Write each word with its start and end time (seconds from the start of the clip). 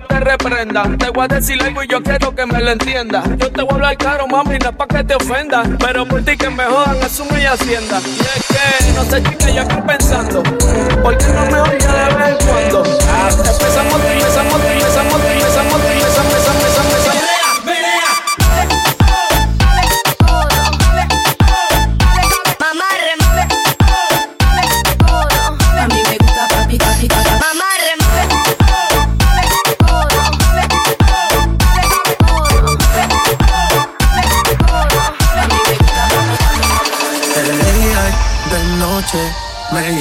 Te 0.00 0.20
reprenda. 0.20 0.82
Te 0.98 1.10
voy 1.10 1.24
a 1.24 1.28
decir 1.28 1.62
algo 1.62 1.82
y 1.82 1.86
yo 1.86 2.02
quiero 2.02 2.34
que 2.34 2.46
me 2.46 2.60
lo 2.60 2.70
entienda. 2.70 3.22
Yo 3.36 3.50
te 3.50 3.62
voy 3.62 3.70
a 3.70 3.74
hablar 3.74 3.96
claro, 3.96 4.26
mami, 4.26 4.58
no 4.58 4.70
es 4.70 4.76
pa' 4.76 4.86
que 4.86 5.04
te 5.04 5.14
ofenda. 5.14 5.62
Pero 5.78 6.04
por 6.06 6.22
ti 6.22 6.36
que 6.36 6.50
me 6.50 6.64
jodan, 6.64 6.96
es 7.02 7.20
mi 7.32 7.44
hacienda. 7.44 8.00
Y 8.04 8.20
es 8.20 8.46
que, 8.46 8.92
no 8.92 9.04
sé, 9.04 9.22
chica, 9.22 9.50
yo 9.50 9.62
estoy 9.62 9.82
pensando. 9.82 10.42
¿Por 10.42 11.16
qué 11.16 11.26
no 11.26 11.46
me 11.46 11.60
oiga 11.60 11.83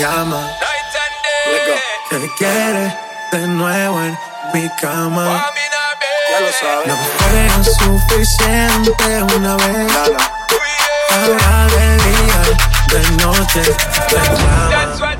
llama. 0.03 0.51
Que 2.09 2.29
quiere 2.37 2.93
de 3.31 3.47
nuevo 3.47 4.01
en 4.01 4.17
mi 4.53 4.69
cama. 4.81 5.45
Ya 6.29 6.39
lo 6.41 6.51
sabes. 6.51 6.87
No 6.87 6.95
fue 7.19 7.63
suficiente 7.63 9.23
una 9.37 9.55
vez. 9.55 9.91
Ahora 11.09 11.67
de 11.67 11.87
día, 11.97 12.39
de 12.91 13.01
noche, 13.23 13.61
me 14.11 15.12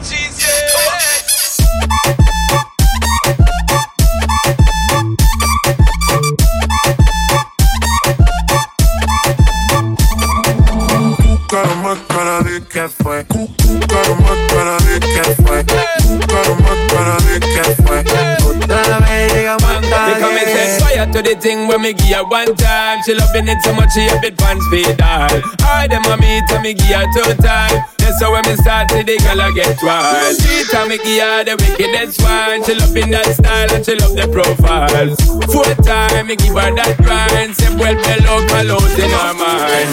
thing 21.44 21.68
when 21.68 21.82
me 21.82 21.92
give 21.92 22.16
her 22.16 22.24
one 22.24 22.56
time. 22.56 23.04
She 23.04 23.14
loving 23.14 23.48
it 23.52 23.60
so 23.62 23.76
much 23.76 23.92
she 23.92 24.08
a 24.08 24.16
bit 24.22 24.38
pants 24.40 24.64
feed 24.72 24.96
all. 25.04 25.28
I 25.60 25.88
them 25.92 26.08
a 26.08 26.16
meet 26.16 26.48
and 26.56 26.64
me 26.64 26.74
give 26.74 26.96
her 26.96 27.04
two 27.12 27.36
time. 27.44 27.84
That's 28.00 28.24
how 28.24 28.32
when 28.32 28.48
me 28.48 28.56
start 28.56 28.88
to 28.96 29.04
the 29.04 29.20
girl 29.20 29.42
I 29.44 29.52
get 29.52 29.76
wild. 29.84 30.40
Three 30.40 30.64
time 30.72 30.88
me 30.88 30.98
give 31.04 31.20
her 31.20 31.44
the 31.44 31.56
wickedest 31.60 32.24
one. 32.24 32.64
She 32.64 32.74
loving 32.80 33.12
that 33.12 33.28
style 33.36 33.70
and 33.76 33.84
she 33.84 33.94
love 34.00 34.16
the 34.16 34.28
profiles. 34.32 35.20
Four 35.52 35.68
time 35.84 36.32
me 36.32 36.40
give 36.40 36.56
her 36.56 36.72
that 36.80 36.96
grind. 37.04 37.52
Se 37.60 37.68
vuelve 37.76 38.16
loca, 38.24 38.64
los 38.64 38.96
in 38.96 39.12
her 39.12 39.36
mind. 39.36 39.92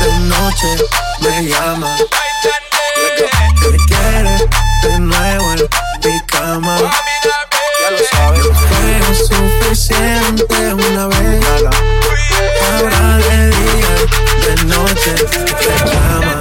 De 0.00 0.08
noche 0.24 0.72
me 1.20 1.52
llama. 1.52 1.92
Te 3.60 3.76
quiere 3.92 4.36
de 4.82 4.98
nuevo 5.00 5.52
en 5.52 5.68
mi 6.04 6.20
cama 6.26 6.78
ya 7.82 7.90
lo 7.90 7.98
sabes. 7.98 9.45
Suficiente 9.76 10.46
una 10.72 11.06
vez. 11.06 11.44
Ahora 12.72 13.18
de 13.18 13.50
día, 13.50 13.92
de 14.46 14.64
noche, 14.64 15.12
te 15.12 15.68
llama. 15.84 16.32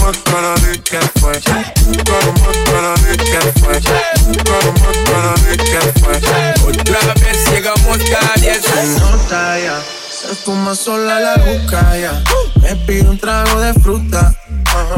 Más 0.00 0.16
para 0.24 0.54
de 0.54 0.82
que 0.82 1.00
fue, 1.20 1.34
más 1.34 2.56
para 2.64 2.94
de 2.96 3.16
que 3.18 3.40
fue, 3.60 3.74
más 4.80 4.96
para 5.04 5.32
de 5.44 5.54
que 5.58 5.80
fue. 6.00 6.14
Otra 6.66 7.00
vez 7.14 7.38
llegamos 7.50 7.98
a 8.10 8.40
10 8.40 8.98
nota 8.98 9.58
ya. 9.58 9.99
Fuma 10.44 10.74
sola 10.74 11.20
la 11.20 11.34
juca 11.34 11.98
ya. 11.98 12.22
Me 12.62 12.74
pide 12.86 13.08
un 13.08 13.18
trago 13.18 13.60
de 13.60 13.74
fruta. 13.74 14.34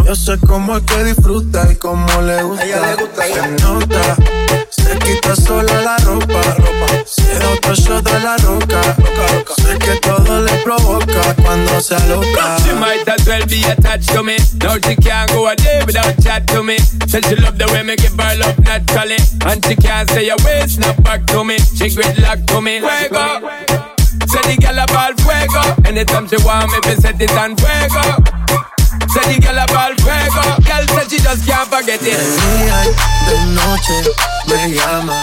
Yo 0.07 0.15
sé 0.15 0.39
cómo 0.47 0.77
es 0.77 0.85
que 0.85 1.05
disfruta 1.05 1.67
y 1.71 1.77
cómo 1.77 2.07
le 2.23 2.43
gusta. 2.43 2.65
ella 2.65 2.81
le 2.81 2.95
gusta, 2.95 3.27
se 3.27 3.49
nota. 3.63 4.17
Se 4.71 4.99
quita 4.99 5.35
sola 5.35 5.83
la 5.83 5.97
ropa. 5.99 6.41
ropa. 6.59 6.87
Se 7.07 7.45
otro 7.47 7.75
shot 7.75 8.05
de 8.05 8.21
la 8.21 8.37
roca. 8.37 8.83
roca, 8.83 9.27
roca. 9.35 9.55
Sé 9.57 9.79
que 9.79 9.97
todo 9.97 10.43
le 10.43 10.53
provoca 10.59 11.35
cuando 11.43 11.81
se 11.81 11.97
aloca. 11.97 12.59
She 12.65 12.73
might 12.75 13.09
as 13.09 13.27
well 13.27 13.45
be 13.47 13.65
attached 13.65 14.15
to 14.15 14.23
me. 14.23 14.37
Now 14.61 14.77
she 14.77 14.95
can't 14.97 15.33
go 15.33 15.49
a 15.49 15.57
day 15.57 15.83
without 15.85 16.23
chat 16.23 16.47
to 16.49 16.63
me. 16.63 16.77
Said 17.09 17.25
she 17.25 17.37
love 17.37 17.59
the 17.59 17.67
way 17.73 17.83
me 17.83 17.97
give 17.97 18.17
her 18.17 18.37
love 18.37 18.59
naturally. 18.61 19.17
And 19.45 19.65
she 19.65 19.75
can't 19.75 20.09
say 20.11 20.29
a 20.29 20.37
word, 20.45 20.71
snap 20.71 21.03
back 21.03 21.27
to 21.27 21.43
me. 21.43 21.59
She 21.59 21.89
gridlock 21.89 22.47
to 22.47 22.61
me. 22.61 22.81
Fuego. 22.81 24.02
Say 24.33 24.41
the 24.49 24.57
girl 24.65 24.79
about 24.81 25.21
fuego. 25.21 25.63
Anytime 25.85 26.27
she 26.27 26.37
want 26.45 26.73
me, 26.73 26.79
we 26.89 26.97
set 26.97 27.21
it 27.21 27.31
on 27.37 27.53
fuego. 27.57 28.03
Say 29.13 29.25
the 29.29 29.37
girl 29.45 29.61
about 29.61 30.01
fuego. 30.01 30.43
Girl 30.65 30.85
said 30.97 31.11
she 31.13 31.19
just 31.21 31.45
can't 31.47 31.69
forget 31.69 32.01
it. 32.01 32.17
De 32.17 32.25
día 32.41 32.79
de 33.29 33.37
noche 33.53 33.99
me 34.49 34.75
llama. 34.75 35.23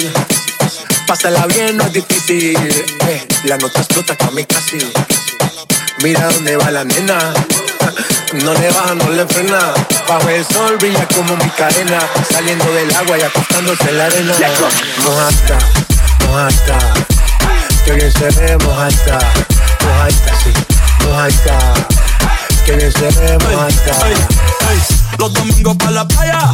Fácil. 0.00 0.12
Pásala 1.06 1.46
bien, 1.46 1.76
no 1.76 1.84
es 1.84 1.92
difícil. 1.92 2.56
Eh, 3.08 3.26
la 3.44 3.56
nota 3.58 3.80
explota 3.80 4.16
casi. 4.16 4.78
Mira 6.02 6.26
dónde 6.28 6.56
va 6.56 6.70
la 6.70 6.84
nena. 6.84 7.18
No 8.32 8.54
le 8.54 8.70
baja, 8.70 8.94
no 8.94 9.10
le 9.10 9.26
frena. 9.26 9.58
Bajo 10.08 10.28
el 10.28 10.44
sol 10.44 10.76
brilla 10.78 11.06
como 11.08 11.36
mi 11.36 11.48
cadena. 11.50 11.98
Saliendo 12.30 12.64
del 12.72 12.94
agua 12.94 13.18
y 13.18 13.22
acostándose 13.22 13.88
en 13.90 13.98
la 13.98 14.06
arena. 14.06 14.34
Mojata, 15.04 15.58
mojata. 16.26 16.78
Que 17.84 17.92
bien 17.92 18.12
se 18.12 18.30
ve, 18.40 18.56
mojata. 18.58 19.18
Mojata, 19.84 20.34
sí, 20.42 20.52
mojata. 21.04 21.74
Que 22.64 22.72
bien 22.76 22.92
se 22.92 23.20
ve, 23.20 23.38
mojata. 23.38 23.94
Los 25.18 25.32
domingos 25.32 25.76
para 25.76 25.90
la 25.90 26.08
playa 26.08 26.52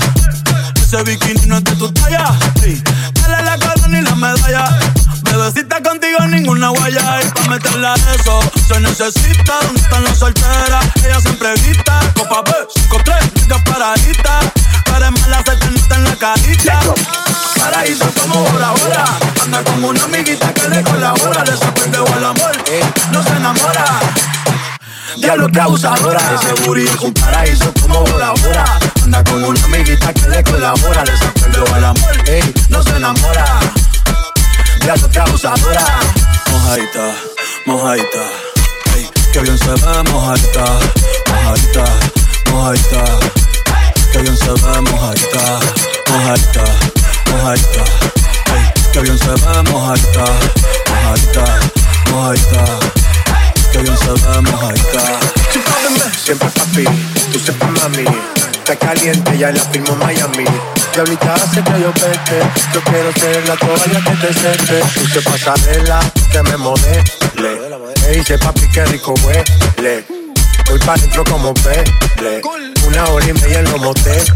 Ese 0.92 1.04
bikini 1.04 1.46
no 1.46 1.58
es 1.58 1.62
de 1.62 1.76
tu 1.76 1.88
talla. 1.92 2.37
Dale 3.14 3.44
la 3.44 3.56
corona 3.58 3.96
y 4.00 4.02
la 4.02 4.14
medalla. 4.16 4.64
Bebecita 5.22 5.81
contigo 5.84 6.19
ninguna 6.26 6.70
guaya. 6.70 7.20
Y 7.22 7.28
pa' 7.31 7.48
meterla 7.48 7.94
eso 8.12 8.40
se 8.66 8.81
necesita. 8.81 9.60
¿Dónde 9.62 9.81
están 9.82 10.02
las 10.02 10.19
solteras? 10.19 10.84
Ella 11.04 11.20
siempre 11.20 11.54
grita. 11.62 12.00
Copa 12.16 12.42
B, 12.42 12.52
5 12.75 12.96
3, 13.04 13.34
chicas 13.34 13.62
paraditas. 13.62 14.46
Para 14.87 15.12
mala 15.12 15.44
se 15.44 15.56
te 15.58 15.94
en 15.94 16.04
la 16.04 16.16
carita. 16.16 16.81
Paraíso 17.56 18.10
como 18.20 18.42
Bora 18.50 18.72
Bora. 18.72 19.04
Anda 19.44 19.62
como 19.62 19.90
una 19.90 20.02
amiguita 20.02 20.52
que 20.52 20.69
le 20.70 20.82
colabora. 20.82 21.44
Le 21.44 21.56
sorprende 21.56 21.98
al 21.98 22.25
amor. 22.25 22.64
No 23.12 23.22
se 23.22 23.31
enamora. 23.37 23.84
Diablo 25.16 25.48
que 25.48 25.60
abusadora 25.60 26.20
Ese 26.34 26.62
booty 26.62 26.82
es 26.82 27.00
un 27.00 27.12
paraíso 27.12 27.72
como 27.80 28.00
Bora 28.00 28.32
Anda 29.02 29.24
con 29.24 29.44
una 29.44 29.64
amiguita 29.64 30.12
que 30.12 30.28
le 30.28 30.42
colabora 30.44 31.04
Le 31.04 31.16
sorprendió 31.16 31.74
al 31.74 31.84
amor, 31.84 32.12
ey, 32.26 32.54
no 32.68 32.82
se 32.82 32.96
enamora. 32.96 33.60
Diablo 34.82 35.10
que 35.10 35.18
abusadora 35.18 35.86
Mojadita, 36.50 37.14
mojadita. 37.66 38.22
Ey, 38.96 39.10
que 39.32 39.40
bien 39.40 39.58
se 39.58 39.70
ve 39.70 40.02
mojadita 40.10 40.64
Mojadita, 41.28 41.84
mojadita. 42.50 43.04
Que 44.12 44.18
bien 44.18 44.36
se 44.36 44.50
ve 44.50 44.80
mojadita 44.80 45.58
Mojadita, 46.08 46.64
mojadita. 47.30 47.84
Ey, 48.54 48.92
que 48.92 49.00
bien 49.00 49.18
se 49.18 49.28
ve 49.28 49.62
mojadita 49.70 50.24
Mojadita, 50.88 51.44
mojadita 52.10 52.69
mami. 57.80 58.04
Está 58.52 58.76
caliente, 58.76 59.38
ya 59.38 59.50
la 59.50 59.60
firmo 59.60 59.96
Miami. 59.96 60.44
ahorita 60.96 61.34
hace 61.34 61.62
que 61.62 61.80
yo 61.80 61.92
peste. 61.92 62.40
Yo 62.74 62.80
quiero 62.82 63.12
ser 63.12 63.48
la 63.48 63.56
toalla 63.56 64.00
que 64.04 64.26
te 64.26 64.34
seque. 64.34 64.82
Tú 65.12 65.22
pasarela, 65.22 66.00
que 66.30 66.42
me 66.42 66.56
modele. 66.56 67.04
Me 68.02 68.08
dice 68.16 68.38
papi 68.38 68.68
que 68.68 68.84
rico 68.86 69.14
huele. 69.24 70.04
Voy 70.66 70.78
pa' 70.80 70.94
dentro 70.96 71.24
como 71.24 71.54
pele. 71.54 72.42
Una 72.86 73.04
hora 73.06 73.26
y 73.26 73.32
media 73.32 73.58
en 73.60 73.64
los 73.64 73.80
moteles. 73.80 74.32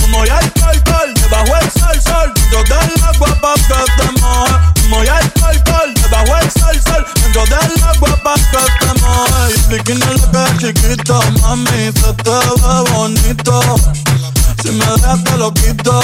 Como 0.00 0.24
ya 0.24 0.38
el 0.38 0.52
sol, 0.58 1.14
debajo 1.14 1.56
el 1.60 1.70
sol, 1.70 2.02
sol. 2.02 2.32
Yo 2.52 2.62
del 2.64 3.04
agua 3.04 3.38
pa' 3.40 3.54
que 3.54 4.02
te 4.02 4.20
moje. 4.20 4.52
Como 4.82 5.04
ya 5.04 5.18
el 5.18 5.32
sol, 5.40 5.99
debajo 6.10 6.36
el 6.42 6.50
sol, 6.50 6.80
sol. 6.84 7.06
Dentro 7.22 7.44
del 7.46 7.82
agua 7.84 8.16
pa' 8.22 8.34
que 8.34 8.62
te 8.80 9.00
moje. 9.00 9.54
Y 9.54 9.72
bikini 9.72 10.00
lo 10.00 10.30
que 10.30 10.44
es 10.44 10.58
chiquito, 10.58 11.20
mami, 11.42 11.92
se 11.92 12.12
te 12.24 12.30
ve 12.30 12.90
bonito. 12.92 13.60
Si 14.62 14.70
me 14.70 14.84
dejas 14.84 15.24
te 15.24 15.36
lo 15.36 15.52
quito. 15.54 16.00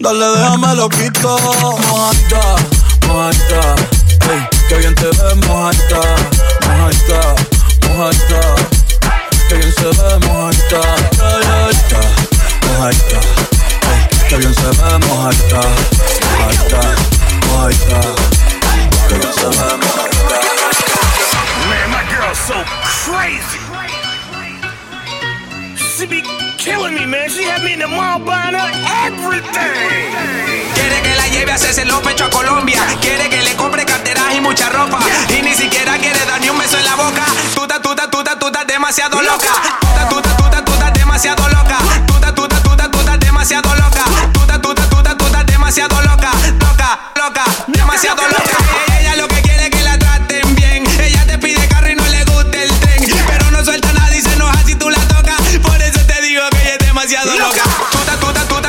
Dale, 0.00 0.26
déjame 0.26 0.74
lo 0.74 0.88
quito. 0.88 1.38
Mojadita, 1.88 2.56
mojadita. 3.06 3.74
Ey, 4.28 4.48
que 4.68 4.74
bien 4.76 4.94
te 4.94 5.06
ves, 5.06 5.36
mojadita, 5.46 6.00
mojadita 6.66 7.56
mojadita, 7.96 8.40
que 9.48 9.54
bien 9.54 9.72
se 9.72 9.84
ve 9.84 10.18
mojadita, 10.26 10.80
mojadita, 11.16 12.00
mojadita, 12.66 13.20
que 14.28 14.36
bien 14.36 14.54
se 14.54 14.66
ve 14.66 14.98
mojadita, 15.06 15.60
mojadita, 16.38 16.80
mojadita, 17.48 18.45
She 25.96 26.06
be 26.06 26.22
killing 26.58 26.94
me, 26.94 27.06
man. 27.06 27.30
She 27.30 27.44
had 27.44 27.62
me 27.62 27.72
in 27.72 27.78
the 27.78 27.86
everything. 29.06 30.12
Quiere 30.74 31.02
que 31.02 31.14
la 31.16 31.26
lleve 31.28 31.52
a 31.52 31.54
hacerse 31.54 31.84
los 31.84 32.00
pechos 32.00 32.28
a 32.28 32.30
Colombia. 32.30 32.82
Quiere 33.00 33.28
que 33.30 33.42
le 33.42 33.54
compre 33.56 33.84
carteras 33.84 34.34
y 34.36 34.40
mucha 34.40 34.68
ropa. 34.68 34.98
Y 35.28 35.42
ni 35.42 35.54
siquiera 35.54 35.96
quiere 35.98 36.24
dar 36.26 36.40
ni 36.40 36.50
un 36.50 36.58
beso 36.58 36.76
en 36.76 36.84
la 36.84 36.96
boca. 36.96 37.24
Tú 37.54 37.62
estás, 37.62 37.80
tú 37.80 37.92
estás 37.92 38.66
demasiado 38.66 39.22
loca. 39.22 39.52
Tú 40.10 40.18
estás, 40.18 40.36
tú 40.36 40.72
estás 40.72 40.92
demasiado 40.92 41.48
loca. 41.48 41.78
Tú 42.06 42.14
estás, 42.14 42.34
tú 42.34 42.44
estás 43.00 43.20
demasiado 43.20 43.74
loca. 43.74 44.04
Tú 44.32 44.40
estás, 44.40 44.60
tú 44.60 45.26
estás 45.26 45.46
demasiado 45.46 46.02
loca. 46.02 46.65
Loca, 46.86 47.10
loca, 47.16 47.44
demasiado 47.66 48.22
loca. 48.28 48.56
Ella 48.96 49.16
lo 49.16 49.26
que 49.26 49.42
quiere 49.42 49.64
es 49.64 49.70
que 49.70 49.82
la 49.82 49.98
traten 49.98 50.54
bien. 50.54 50.86
Ella 51.00 51.26
te 51.26 51.36
pide 51.36 51.66
carro 51.66 51.90
y 51.90 51.96
no 51.96 52.06
le 52.06 52.22
gusta 52.24 52.62
el 52.62 52.70
tren. 52.78 53.04
Pero 53.26 53.50
no 53.50 53.64
suelta 53.64 53.92
nada 53.92 54.16
y 54.16 54.22
se 54.22 54.32
enoja 54.34 54.62
si 54.64 54.76
tú 54.76 54.88
la 54.88 55.00
tocas. 55.08 55.40
Por 55.64 55.82
eso 55.82 55.98
te 56.06 56.22
digo 56.22 56.42
que 56.52 56.62
ella 56.62 56.76
es 56.78 56.86
demasiado 56.86 57.36
loca. 57.36 57.62
Tú 57.90 57.98
estás, 57.98 58.20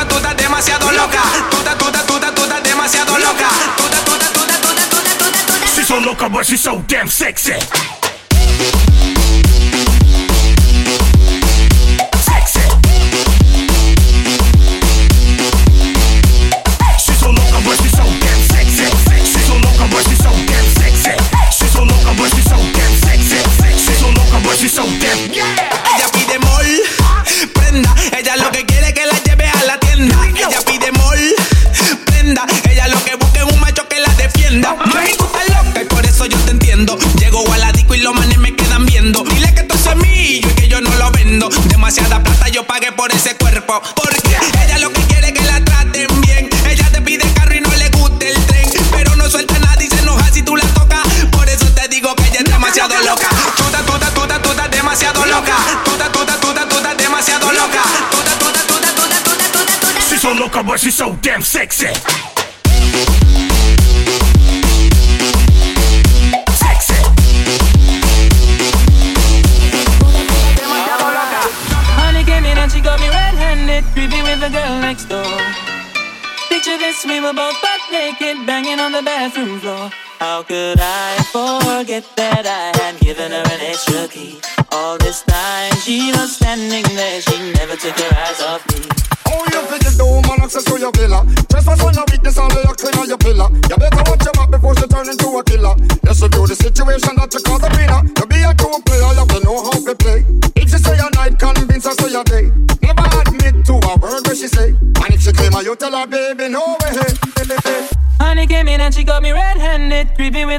tú 0.08 0.16
estás 0.16 0.36
demasiado 0.36 0.90
loca. 0.90 1.22
Tú 1.48 1.58
estás, 1.58 1.78
tú 1.78 2.42
estás 2.42 2.62
demasiado 2.64 3.18
loca. 3.18 3.48
Tú 3.76 3.84
estás, 3.86 4.04
tú 4.04 4.14
estás, 4.14 4.32
tú 4.32 4.42
estás, 4.42 4.62
tú 4.62 4.68
estás, 4.72 4.90
tú 4.90 4.96
estás, 4.96 5.46
tú 5.46 5.52
estás. 5.52 5.76
She's 5.76 5.86
so 5.86 6.00
loca, 6.00 6.28
but 6.28 6.44
she's 6.44 6.60
so 6.60 6.82
damn 6.88 7.06
sexy. 7.06 7.52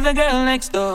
The 0.09 0.15
girl 0.15 0.43
next 0.43 0.71
door. 0.73 0.88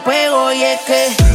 Pego. 0.00 0.52
Y 0.52 0.62
es 0.62 0.80
que 0.82 1.25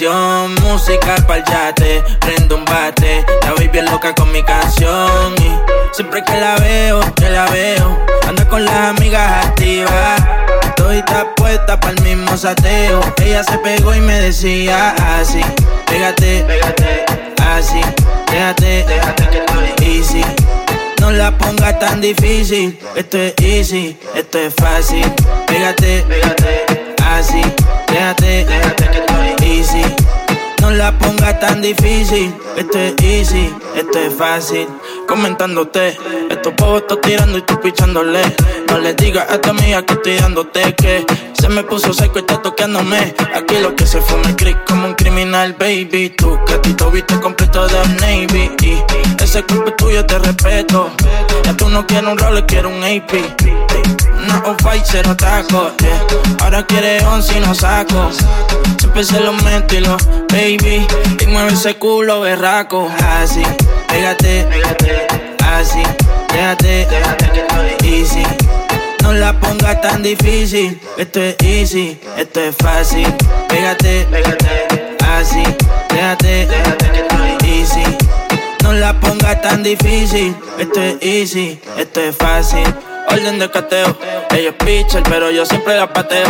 Música 0.00 1.16
pa'l 1.26 1.44
yate, 1.44 2.02
prendo 2.20 2.56
un 2.56 2.64
bate. 2.64 3.22
La 3.42 3.52
baby 3.52 3.80
es 3.80 3.90
loca 3.90 4.14
con 4.14 4.32
mi 4.32 4.42
canción. 4.42 5.34
Y 5.36 5.52
siempre 5.92 6.24
que 6.24 6.40
la 6.40 6.56
veo, 6.56 7.00
que 7.16 7.28
la 7.28 7.44
veo, 7.50 7.98
anda 8.26 8.48
con 8.48 8.64
las 8.64 8.96
amigas 8.96 9.44
activas. 9.44 10.22
Todita 10.74 11.34
puesta 11.34 11.78
pa'l 11.78 12.00
mismo 12.00 12.34
sateo. 12.34 13.00
Ella 13.22 13.44
se 13.44 13.58
pegó 13.58 13.94
y 13.94 14.00
me 14.00 14.18
decía 14.22 14.94
así: 15.18 15.42
Pégate, 15.86 16.44
pégate, 16.44 17.04
así. 17.54 17.82
Déjate, 18.30 18.86
déjate 18.88 19.28
que 19.28 19.38
estoy 19.38 19.86
easy. 19.86 20.24
No 20.98 21.10
la 21.10 21.36
pongas 21.36 21.78
tan 21.78 22.00
difícil. 22.00 22.78
Esto 22.96 23.18
es 23.18 23.34
easy, 23.42 23.98
esto 24.14 24.38
es 24.38 24.54
fácil. 24.54 25.12
Pégate, 25.46 26.06
pégate, 26.08 26.89
así. 27.10 27.42
Déjate, 27.88 28.44
déjate 28.44 28.90
que 28.90 28.98
estoy 28.98 29.48
easy. 29.48 29.82
No 30.60 30.70
la 30.70 30.96
pongas 30.98 31.40
tan 31.40 31.62
difícil. 31.62 32.34
Esto 32.56 32.78
es 32.78 32.94
easy, 33.02 33.54
esto 33.74 33.98
es 33.98 34.14
fácil. 34.14 34.68
Comentándote, 35.08 35.96
estos 36.30 36.52
pavos 36.54 36.82
estoy 36.82 36.98
tirando 37.02 37.38
y 37.38 37.42
tú 37.42 37.58
pichándole. 37.60 38.22
No 38.68 38.78
le 38.78 38.94
digas 38.94 39.26
a 39.30 39.40
tu 39.40 39.50
amiga 39.50 39.82
que 39.82 39.94
estoy 39.94 40.16
dándote 40.16 40.74
que 40.74 41.04
se 41.32 41.48
me 41.48 41.64
puso 41.64 41.92
seco 41.94 42.18
y 42.18 42.20
está 42.20 42.40
toqueándome. 42.42 43.14
Aquí 43.34 43.56
lo 43.60 43.74
que 43.74 43.86
se 43.86 44.00
fue 44.00 44.18
me 44.18 44.36
creek 44.36 44.64
como 44.66 44.86
un 44.86 44.94
criminal, 44.94 45.54
baby. 45.58 46.10
Tu 46.10 46.38
gatito 46.46 46.90
viste 46.90 47.18
completo 47.20 47.66
de 47.66 47.88
Navy. 48.00 48.50
Y 48.62 49.22
ese 49.22 49.42
cuerpo 49.44 49.70
es 49.70 49.76
tuyo 49.76 50.06
te 50.06 50.18
respeto. 50.18 50.90
Ya 51.44 51.56
tú 51.56 51.68
no 51.68 51.86
quieres 51.86 52.10
un 52.10 52.18
rol, 52.18 52.44
quieres 52.46 52.70
un 52.70 52.84
AP. 52.84 53.99
Una 54.30 54.50
off-white, 54.50 54.84
cero 54.84 55.16
taco. 55.16 55.72
yeah. 55.80 56.06
Ahora 56.42 56.64
quieres 56.64 57.02
once 57.02 57.36
y 57.36 57.40
no 57.40 57.52
saco. 57.54 58.10
Siempre 58.78 59.02
se 59.02 59.18
lo 59.18 59.32
meto 59.32 59.74
y 59.74 59.80
lo 59.80 59.96
baby. 60.32 60.86
Y 61.20 61.26
mueve 61.26 61.52
ese 61.52 61.74
culo 61.74 62.20
berraco. 62.20 62.88
Así, 63.02 63.42
pégate, 63.88 64.44
pégate. 64.44 65.08
Así, 65.42 65.82
déjate, 66.32 66.86
déjate 66.88 67.30
que 67.32 67.40
estoy 67.40 67.90
easy. 67.90 68.22
No 69.02 69.12
la 69.14 69.32
pongas 69.32 69.80
tan 69.80 70.02
difícil. 70.02 70.80
Esto 70.96 71.20
es 71.20 71.36
easy, 71.42 71.98
esto 72.16 72.40
es 72.40 72.54
fácil. 72.56 73.12
Pégate, 73.48 74.06
pégate. 74.10 74.96
Así, 75.12 75.42
déjate, 75.88 76.46
déjate 76.46 76.90
que 76.92 77.00
estoy 77.00 77.50
easy. 77.50 77.82
No 78.62 78.72
la 78.74 78.98
pongas 79.00 79.42
tan 79.42 79.64
difícil. 79.64 80.36
Esto 80.58 80.80
es 80.80 80.96
easy, 81.00 81.58
esto 81.76 82.00
es 82.00 82.16
fácil. 82.16 82.62
Orden 83.12 83.38
de 83.38 83.50
cateo. 83.50 83.96
Ella 84.30 84.50
es 84.50 84.54
pitcher, 84.54 85.02
pero 85.02 85.30
yo 85.30 85.44
siempre 85.44 85.76
la 85.76 85.92
pateo. 85.92 86.26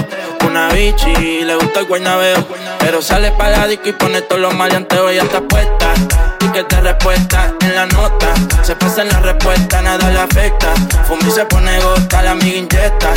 Una 0.46 0.68
bichi, 0.68 1.42
le 1.44 1.54
gusta 1.56 1.80
el 1.80 1.86
guaynabeo. 1.86 2.46
Pero 2.78 3.02
sale 3.02 3.32
para 3.32 3.58
la 3.58 3.66
disco 3.66 3.88
y 3.88 3.92
pone 3.92 4.22
todos 4.22 4.40
los 4.40 4.54
maleanteos. 4.54 5.10
Ella 5.10 5.22
está 5.22 5.40
puesta. 5.42 5.94
Que 6.52 6.64
te 6.64 6.80
respuesta 6.80 7.54
en 7.60 7.76
la 7.76 7.86
nota. 7.86 8.34
Se 8.62 8.74
pasa 8.74 9.02
en 9.02 9.08
la 9.10 9.20
respuesta, 9.20 9.80
nada 9.82 10.10
le 10.10 10.18
afecta. 10.18 10.74
Fumi 11.06 11.30
se 11.30 11.44
pone 11.44 11.78
gota, 11.80 12.22
la 12.22 12.32
amiga 12.32 12.56
inyecta. 12.56 13.14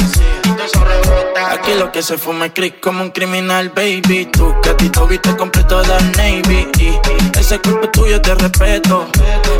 Aquí 1.50 1.74
lo 1.74 1.92
que 1.92 2.04
se 2.04 2.18
fuma 2.18 2.48
es 2.48 2.52
click 2.52 2.80
como 2.80 3.02
un 3.02 3.10
criminal, 3.10 3.70
baby. 3.70 4.26
Tu 4.26 4.54
gatito 4.62 5.08
viste 5.08 5.36
completo 5.36 5.82
de 5.82 6.04
Navy. 6.16 6.68
Y 6.78 7.40
ese 7.40 7.60
cuerpo 7.60 7.86
es 7.86 7.92
tuyo 7.92 8.22
te 8.22 8.36
respeto. 8.36 9.08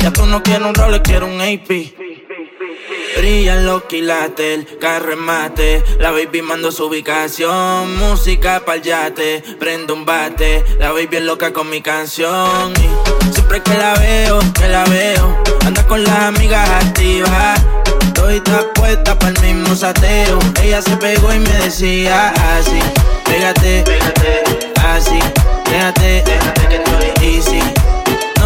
Ya 0.00 0.12
tú 0.12 0.24
no 0.26 0.40
quieres 0.42 0.68
un 0.68 0.74
rol, 0.74 1.02
quieres 1.02 1.28
un 1.28 1.40
AP. 1.40 2.23
Brillan 3.16 3.64
los 3.64 3.84
quilates, 3.84 4.58
el 4.58 4.78
carro 4.78 5.12
en 5.12 5.20
mate. 5.20 5.82
La 5.98 6.10
baby 6.10 6.42
mando 6.42 6.70
su 6.72 6.86
ubicación. 6.86 7.96
Música 7.98 8.64
pa'l 8.64 8.82
yate, 8.82 9.42
prendo 9.58 9.94
un 9.94 10.04
bate. 10.04 10.64
La 10.78 10.92
baby 10.92 11.16
es 11.16 11.22
loca 11.22 11.52
con 11.52 11.70
mi 11.70 11.80
canción. 11.80 12.72
Y 12.72 13.32
siempre 13.32 13.62
que 13.62 13.74
la 13.74 13.94
veo, 13.94 14.40
que 14.58 14.68
la 14.68 14.84
veo. 14.84 15.42
Anda 15.64 15.86
con 15.86 16.04
las 16.04 16.18
amigas 16.24 16.68
activas. 16.84 17.60
Estoy 18.06 18.42
puesta 18.74 19.18
para 19.18 19.32
el 19.32 19.40
mismo 19.40 19.74
sateo. 19.74 20.38
Ella 20.62 20.82
se 20.82 20.96
pegó 20.96 21.32
y 21.32 21.38
me 21.38 21.52
decía 21.52 22.32
así: 22.56 22.80
Pégate, 23.24 23.84
pégate, 23.84 24.72
así. 24.76 25.18
Déjate, 25.70 26.22
déjate 26.24 26.68
que 26.68 26.76
estoy 26.76 27.36
easy 27.36 27.83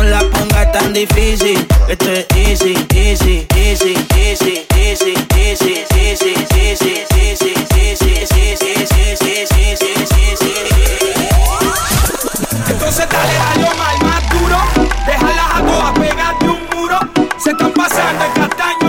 la 0.04 0.20
pongas 0.20 0.72
tan 0.72 0.92
difícil. 0.92 1.66
Esto 1.88 2.12
es 2.12 2.26
easy, 2.36 2.74
easy, 2.94 3.46
easy, 3.56 3.94
easy, 4.16 4.66
easy, 4.76 5.14
easy, 5.34 5.84
easy, 5.90 6.26
easy, 6.28 6.28
easy, 6.28 6.62
Entonces 12.68 13.08
dale 13.10 13.38
a 13.38 13.54
lo 13.56 13.76
mal 13.76 13.98
más 14.02 14.30
duro, 14.30 14.58
déjalas 15.06 15.54
a 15.54 15.62
todas 15.66 15.92
pegar 15.98 16.38
de 16.38 16.48
un 16.48 16.60
muro, 16.74 16.98
se 17.38 17.50
están 17.50 17.72
pasando 17.72 18.24
el 18.24 18.32
castaño. 18.32 18.87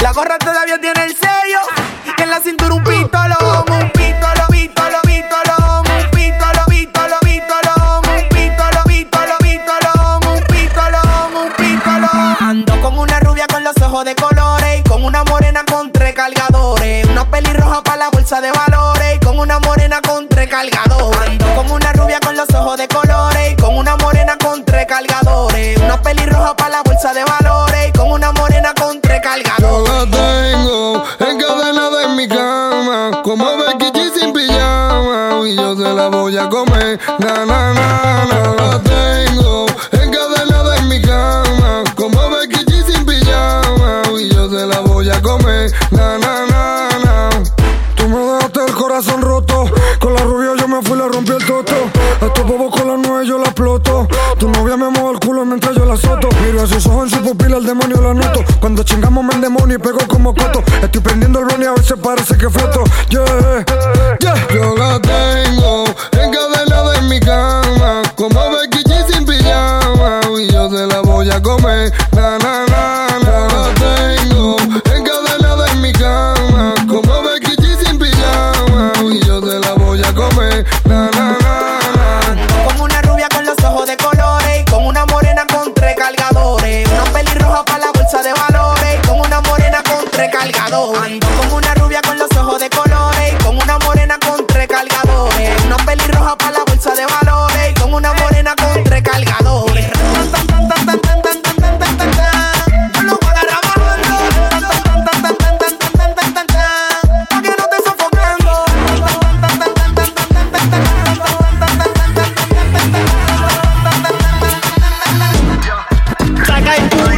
La 0.00 0.12
gorra 0.12 0.38
todavía 0.38 0.78
tiene 0.80 1.04
el 1.04 1.16
sello. 1.16 1.58
Y 2.18 2.22
en 2.22 2.30
la 2.30 2.40
cintura 2.40 2.74
un 2.74 2.84
pistolo. 2.84 3.55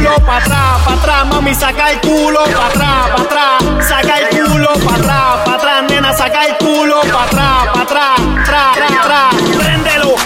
culo 0.09 0.25
para 0.25 0.37
atrás, 0.37 0.81
para 0.85 0.97
atrás, 0.97 1.25
mami, 1.27 1.55
saca 1.55 1.91
el 1.91 2.01
culo 2.01 2.43
para 2.43 2.67
atrás, 2.67 3.09
para 3.09 3.23
atrás, 3.23 3.87
saca 3.87 4.19
el 4.19 4.29
culo 4.29 4.73
para 4.85 4.95
atrás, 4.95 5.45
para 5.45 5.57
atrás, 5.57 5.83
nena, 5.89 6.13
saca 6.13 6.45
el 6.45 6.57
culo 6.57 7.01
para 7.01 7.23
atrás, 7.23 7.67
para 7.73 7.81
atrás, 7.81 8.19
tra, 8.45 8.71
tra, 8.73 9.01
tra. 9.03 9.29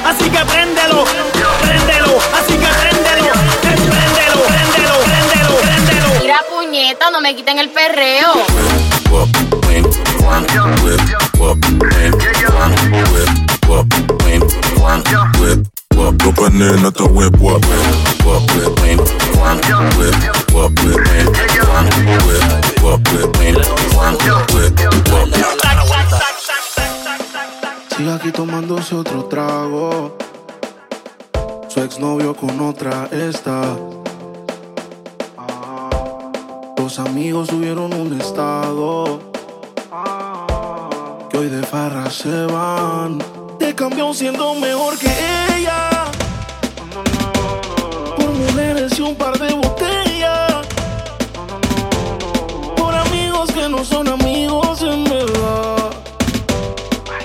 Así 0.06 0.30
que 0.30 0.46
préndelo, 0.46 1.04
prendelo 1.62 2.18
así 2.38 2.54
que 2.54 2.68
préndelo, 2.68 3.32
prendelo 3.62 4.44
prendelo 4.44 4.94
préndelo, 5.06 5.58
préndelo. 5.62 6.22
Mira 6.22 6.40
puñeta, 6.50 7.10
no 7.12 7.22
me 7.22 7.36
quiten 7.36 7.60
el 7.60 7.70
perreo 7.70 8.34
copa 16.18 16.50
nena, 16.50 16.90
esta 16.90 17.04
whip, 17.06 17.36
whip, 17.40 17.66
whip, 18.26 18.44
Sigue 27.96 28.12
aquí 28.12 28.32
tomándose 28.32 28.96
otro 28.96 29.26
trago. 29.26 30.18
Su 31.68 31.82
exnovio 31.82 32.36
con 32.36 32.60
otra 32.60 33.08
está. 33.12 33.62
Ah, 35.38 36.32
los 36.78 37.00
amigos 37.00 37.50
subieron 37.50 37.94
un 37.94 38.20
estado. 38.20 39.22
Ah, 39.92 41.20
que 41.30 41.38
hoy 41.38 41.50
de 41.50 41.64
farra 41.64 42.10
se 42.10 42.46
van. 42.48 43.20
Te 43.60 43.74
cambió 43.74 44.14
siendo 44.14 44.54
mejor 44.56 44.98
que 44.98 45.12
ella 45.58 45.93
y 48.86 49.02
un 49.02 49.16
par 49.16 49.40
de 49.40 49.54
botellas. 49.54 50.68
Por 52.76 52.94
amigos 52.94 53.50
que 53.54 53.70
no 53.70 53.86
son 53.86 54.10
amigos 54.10 54.82
en 54.82 55.06
verdad. 55.06 55.92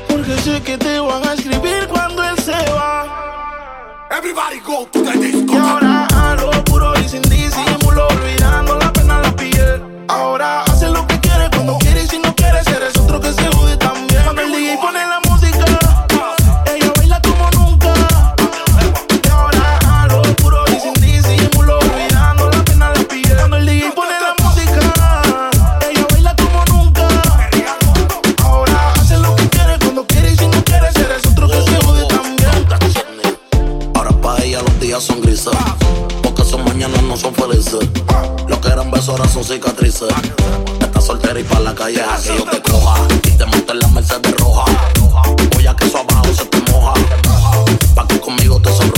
Porque 0.07 0.37
sé 0.37 0.63
que 0.63 0.79
te 0.79 1.01
van 1.01 1.27
a 1.27 1.33
escribir 1.33 1.89
cuando 1.89 2.23
él 2.23 2.39
se 2.39 2.53
va. 2.71 4.07
Everybody 4.17 4.61
go 4.61 4.87
to 4.93 5.03
the 5.03 5.19
disco. 5.19 5.55
Y 5.55 5.57
ahora 5.57 6.07
a 6.15 6.37
lo 6.37 6.65
puro 6.65 6.93
y 7.01 7.09
sin 7.09 7.23
disimulo, 7.23 8.07
olvidando 8.07 8.79
la 8.79 8.93
pena 8.93 9.21
la 9.21 9.35
piel. 9.35 9.83
Ahora 10.07 10.63
hace 10.63 10.89
lo 10.89 11.08
son 37.19 37.35
felices. 37.35 37.89
Lo 38.47 38.61
que 38.61 38.69
eran 38.69 38.91
besos 38.91 39.09
ahora 39.09 39.29
son 39.29 39.45
cicatrices. 39.45 40.09
Estás 40.81 41.05
soltera 41.05 41.39
y 41.39 41.45
pa' 41.45 41.61
la 41.61 41.75
calle 41.75 42.01
a 42.01 42.17
que 42.17 42.43
te 42.43 42.63
coja. 42.63 43.07
Y 43.25 43.31
te 43.33 43.45
monte 43.45 43.73
en 43.73 43.79
la 43.81 43.89
Mercedes 43.89 44.35
roja. 44.37 44.65
Voy 45.55 45.67
a 45.67 45.75
que 45.75 45.87
eso 45.87 45.99
abajo 45.99 46.33
se 46.33 46.45
te 46.47 46.71
moja. 46.71 46.95
Pa' 47.95 48.07
que 48.07 48.21
conmigo 48.21 48.61
te 48.61 48.71
sonroja. 48.71 48.98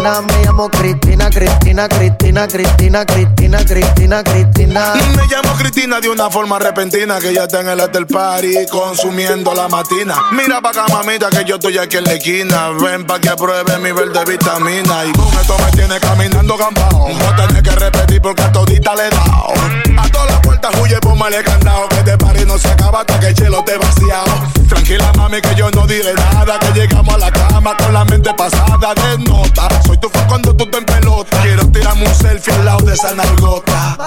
Me 0.00 0.44
llamo 0.46 0.70
Cristina, 0.70 1.28
Cristina, 1.28 1.86
Cristina, 1.86 2.48
Cristina, 2.48 3.04
Cristina, 3.04 3.58
Cristina, 3.66 4.24
Cristina. 4.24 4.94
Me 5.14 5.26
llamo 5.26 5.54
Cristina 5.58 6.00
de 6.00 6.08
una 6.08 6.30
forma 6.30 6.58
repentina 6.58 7.20
que 7.20 7.34
ya 7.34 7.42
está 7.44 7.60
en 7.60 7.68
el 7.68 7.80
after 7.80 8.06
party 8.06 8.66
consumiendo 8.70 9.52
la 9.52 9.68
matina. 9.68 10.16
Mira 10.32 10.62
pa' 10.62 10.70
acá, 10.70 10.86
mamita, 10.90 11.28
que 11.28 11.44
yo 11.44 11.56
estoy 11.56 11.76
aquí 11.76 11.98
en 11.98 12.04
la 12.04 12.14
esquina. 12.14 12.70
Ven 12.80 13.04
pa' 13.06 13.20
que 13.20 13.28
pruebe 13.36 13.78
mi 13.80 13.92
verde 13.92 14.24
vitamina. 14.24 15.04
Y 15.04 15.12
con 15.12 15.28
esto 15.38 15.56
me 15.58 15.70
tiene 15.72 16.00
caminando 16.00 16.56
gambao. 16.56 17.10
No 17.10 17.36
tenés 17.36 17.62
que 17.62 17.70
repetir 17.72 18.22
porque 18.22 18.42
a 18.42 18.52
todita 18.52 18.94
le 18.94 19.06
he 19.06 19.10
dado. 19.10 19.52
A 19.98 20.08
todas 20.08 20.30
las 20.30 20.40
puertas 20.40 20.70
huye, 20.80 20.98
póngale 21.00 21.44
candado. 21.44 21.86
Que 21.90 21.96
este 21.96 22.16
party 22.16 22.46
no 22.46 22.56
se 22.56 22.68
acaba 22.68 23.00
hasta 23.00 23.20
que 23.20 23.26
el 23.26 23.34
chelo 23.34 23.62
te 23.64 23.76
vaciado. 23.76 24.48
Tranquila, 24.66 25.12
mami, 25.18 25.42
que 25.42 25.54
yo 25.54 25.70
no 25.72 25.86
diré 25.86 26.14
nada. 26.14 26.58
Que 26.58 26.72
llegamos 26.72 27.14
a 27.14 27.18
la 27.18 27.30
cama 27.30 27.76
con 27.76 27.92
la 27.92 28.06
mente 28.06 28.32
pasada 28.32 28.94
de 28.94 29.18
nota. 29.24 29.68
Soy 29.90 29.98
tu 29.98 30.08
fan 30.08 30.24
cuando 30.28 30.54
tú 30.54 30.70
te 30.70 30.78
en 30.78 30.84
pelota. 30.84 31.36
Quiero 31.42 31.66
tirarme 31.66 32.06
un 32.06 32.14
selfie 32.14 32.54
al 32.54 32.64
lado 32.64 32.86
de 32.86 32.94
esa 32.94 33.12
nargota. 33.12 33.98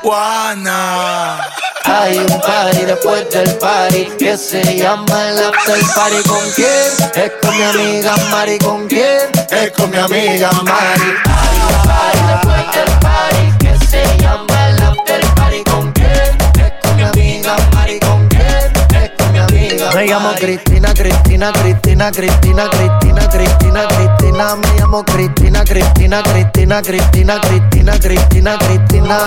Juana. 0.00 1.40
Hay 1.84 2.16
un 2.16 2.40
party 2.40 2.84
después 2.84 3.28
del 3.30 3.52
party 3.58 4.04
que 4.20 4.36
se 4.36 4.62
llama 4.78 5.30
el 5.30 5.40
after 5.40 5.80
party. 5.96 6.28
¿Con 6.28 6.48
quién? 6.54 6.92
Es 7.16 7.32
con 7.42 7.56
mi 7.56 7.62
amiga 7.64 8.14
Mari. 8.30 8.58
¿Con 8.58 8.86
quién? 8.86 9.30
Es 9.50 9.72
con 9.72 9.90
mi 9.90 9.96
amiga 9.96 10.52
Mari. 10.62 11.10
Hay 11.24 11.58
un 11.58 11.88
party 11.88 12.18
después 12.28 12.76
del 12.76 12.98
party 13.00 13.58
que 13.58 13.86
se 13.86 14.18
llama 14.18 14.68
el 14.68 14.80
after 14.80 15.26
party. 15.34 15.64
¿Con 15.64 15.90
quién? 15.90 16.38
Es 16.54 16.72
con 16.84 16.96
mi 16.96 17.02
amiga 17.02 17.56
Mari. 17.74 17.98
¿Con 17.98 18.28
quién? 18.28 19.02
Es 19.02 19.10
con 19.18 19.32
mi 19.32 19.38
amiga 19.40 19.90
Me 19.92 20.06
llamo 20.06 20.34
Cristina, 20.36 20.94
Cristina, 20.94 21.50
Cristina, 21.52 22.12
Cristina, 22.12 22.70
Cristina, 22.70 23.28
Cristina, 23.28 23.88
Cristina. 23.88 24.11
Me 24.32 24.78
llamo 24.78 25.04
Cristina, 25.04 25.62
Cristina, 25.62 26.22
Cristina, 26.22 26.80
Cristina, 26.80 27.38
Cristina, 27.38 27.98
Cristina, 28.00 28.58
Cristina. 28.58 29.18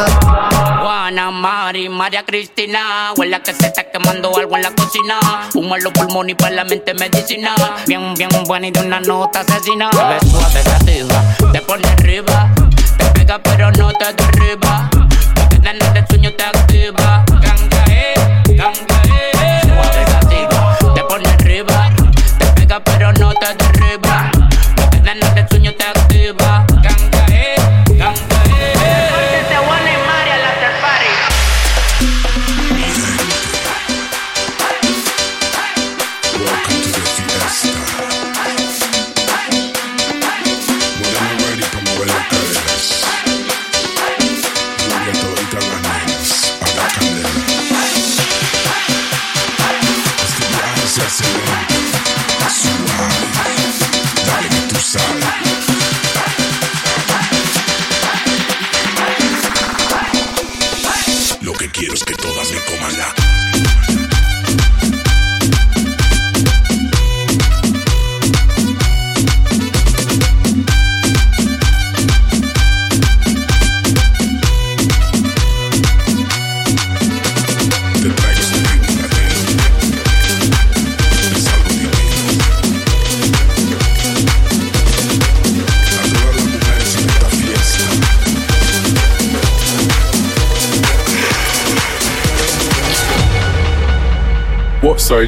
Juana, 0.82 1.30
Mari, 1.30 1.90
María 1.90 2.26
Cristina. 2.26 3.14
Huele 3.16 3.40
que 3.44 3.54
se 3.54 3.68
está 3.68 3.84
quemando 3.84 4.36
algo 4.36 4.56
en 4.56 4.64
la 4.64 4.72
cocina. 4.72 5.20
Humo 5.54 5.76
en 5.76 5.84
los 5.84 5.94
pulmones 5.94 6.34
y 6.34 6.36
para 6.36 6.56
la 6.56 6.66
mente 6.66 6.96
medicina. 6.96 7.54
Bien, 7.86 8.16
bien 8.16 8.30
buena 8.48 8.68
y 8.68 8.72
de 8.72 8.80
una 8.80 9.00
nota 9.00 9.42
asesina. 9.42 9.92
Te 9.92 10.28
suave, 10.28 10.64
sativa, 10.64 11.24
te 11.52 11.62
pone 11.62 11.88
arriba. 11.88 12.50
Te 12.98 13.06
pega 13.14 13.40
pero 13.44 13.72
no 13.74 13.92
te 13.94 14.12
derriba. 14.12 14.90
Porque 15.36 15.58
ganas 15.60 15.94
de 15.94 16.04
sueño 16.08 16.34
te 16.34 16.44
activa. 16.44 17.24
Ganga, 17.30 17.86
eh, 17.90 18.44
ganga, 18.48 19.02
eh. 19.06 19.62
Suave, 19.64 20.06
sativa, 20.12 20.78
te 20.96 21.04
pone 21.04 21.30
arriba. 21.30 21.92
Te 22.40 22.46
pega 22.48 22.80
pero 22.84 23.14
no 23.14 23.34
te 23.34 23.46
derriba. 23.46 23.75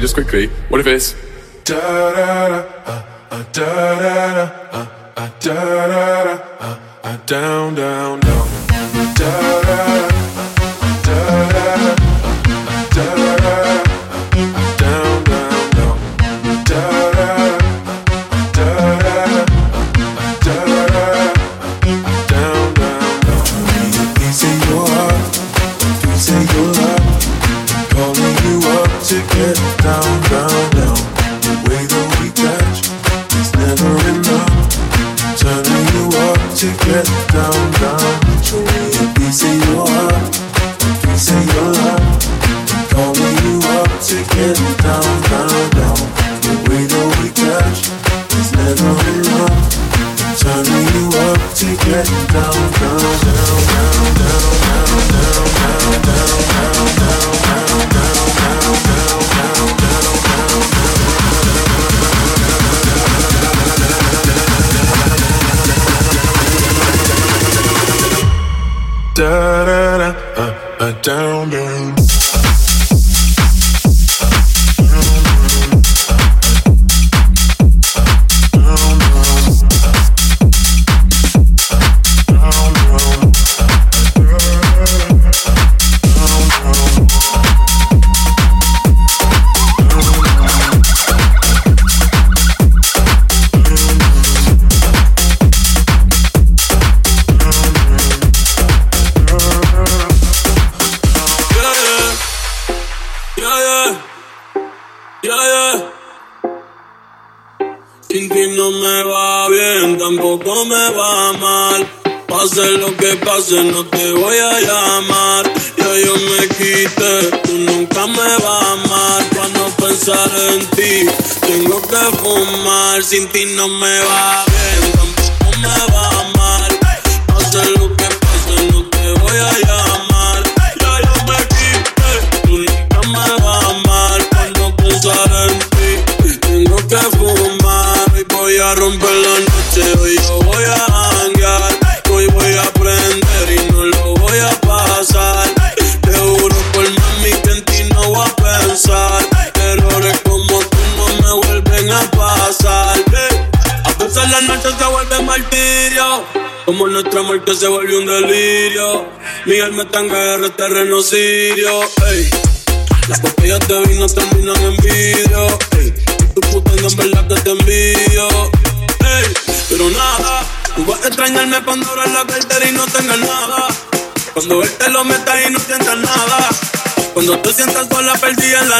Just 0.00 0.14
quickly. 0.14 0.46
What 0.68 0.80
if 0.80 0.86
it's 0.86 1.27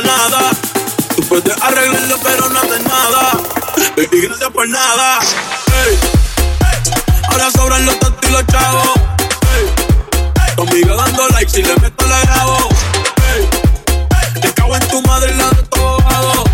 nada. 0.03 0.51
Tú 1.17 1.23
puedes 1.29 1.63
arreglarlo 1.63 2.19
pero 2.23 2.49
no 2.49 2.59
haces 2.59 2.83
nada. 2.85 3.33
Baby, 3.97 4.21
gracias 4.23 4.51
por 4.51 4.69
nada. 4.69 5.19
Ahora 7.29 7.51
sobran 7.51 7.85
los 7.87 7.99
tontos 7.99 8.29
y 8.29 8.33
los 8.33 8.47
chavos. 8.47 8.89
Ey. 9.57 10.55
Tu 10.57 10.63
amiga 10.63 10.95
dando 10.95 11.29
like 11.29 11.51
si 11.51 11.63
le 11.63 11.75
meto 11.77 12.07
la 12.07 12.21
grabo. 12.23 12.69
Ey. 13.35 14.41
Te 14.41 14.53
cago 14.55 14.77
en 14.77 14.89
tu 14.89 15.03
madre 15.03 15.33
y 15.33 15.39
la 15.39 15.51
de 15.51 15.65
abogado. 15.73 16.45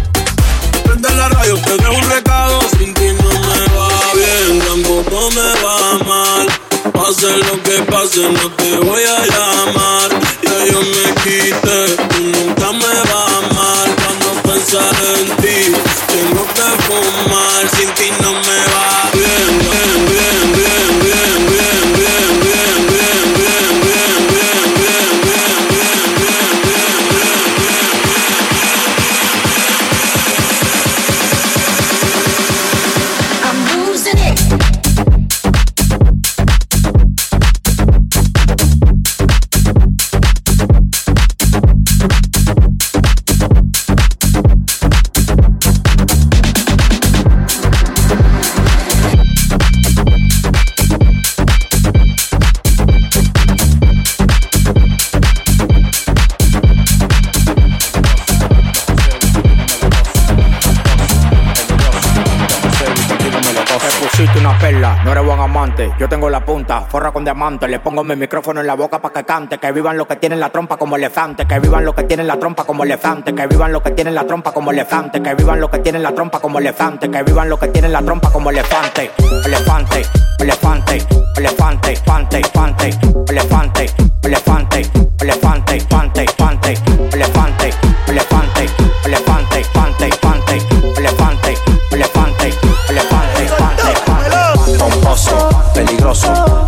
Prende 0.85 1.11
la 1.15 1.29
radio, 1.29 1.57
te 1.59 1.77
dejo 1.77 1.93
un 1.93 2.11
recado. 2.11 2.61
Sin 2.79 2.95
ti 2.95 3.13
no 3.13 3.29
me 3.29 3.77
va 3.77 3.89
bien, 4.15 4.61
tampoco 4.61 5.31
me 5.31 5.63
va 5.63 6.05
mal. 6.05 6.64
Pase 7.05 7.37
lo 7.37 7.63
que 7.63 7.83
pase, 7.83 8.31
no 8.31 8.51
te 8.53 8.79
voy 8.79 9.03
a 9.03 9.27
llamar. 9.27 10.09
Ya 10.43 10.73
yo 10.73 10.81
me 10.81 11.15
quité, 11.23 11.97
nunca 12.19 12.73
me 12.73 12.79
vas 12.81 13.13
a 13.13 13.39
amar. 13.41 13.87
Para 13.95 14.15
no 14.21 14.43
pensar 14.43 14.95
en 15.19 15.27
ti, 15.37 15.71
tengo 16.09 16.47
que 16.55 16.69
fumar. 16.85 17.69
Sin 17.77 17.91
ti 17.91 18.11
no 18.23 18.33
me 18.33 18.59
va 18.73 19.14
Yo 65.99 66.09
tengo 66.09 66.31
la 66.31 66.45
punta, 66.45 66.83
forra 66.83 67.11
con 67.11 67.25
diamante. 67.25 67.67
Le 67.69 67.81
pongo 67.81 68.05
mi 68.05 68.15
micrófono 68.17 68.61
en 68.61 68.67
la 68.67 68.75
boca 68.75 69.01
pa' 69.01 69.13
que 69.13 69.25
cante. 69.25 69.59
Que 69.59 69.73
vivan 69.73 69.97
los 69.97 70.07
que 70.07 70.17
tienen 70.17 70.39
la 70.39 70.51
trompa 70.51 70.77
como 70.77 70.97
elefante. 70.97 71.47
Que 71.47 71.59
vivan 71.59 71.85
los 71.85 71.95
que 71.95 72.05
tienen 72.05 72.27
la 72.27 72.39
trompa 72.39 72.65
como 72.65 72.85
elefante. 72.85 73.35
Que 73.35 73.47
vivan 73.47 73.73
los 73.73 73.83
que 73.83 73.91
tienen 73.91 74.15
la 74.15 74.25
trompa 74.25 74.53
como 74.53 74.71
elefante. 74.71 75.21
Que 75.21 75.35
vivan 75.35 75.61
los 75.61 75.71
que 75.71 75.79
tienen 75.79 76.03
la 76.03 76.13
trompa 76.13 76.41
como 76.41 76.59
elefante. 76.59 77.11
Que 77.11 77.23
vivan 77.23 77.49
los 77.49 77.59
que 77.59 77.69
tienen 77.69 77.93
la 77.93 78.03
trompa 78.03 78.31
como 78.31 78.51
elefante, 78.51 79.11
elefante, 79.45 80.03
elefante, 80.39 80.99
elefante, 81.37 81.93
elefante, 81.93 82.91
elefante, 83.29 83.87
elefante, 84.23 84.83
elefante, 85.21 85.77
elefante, 85.77 86.27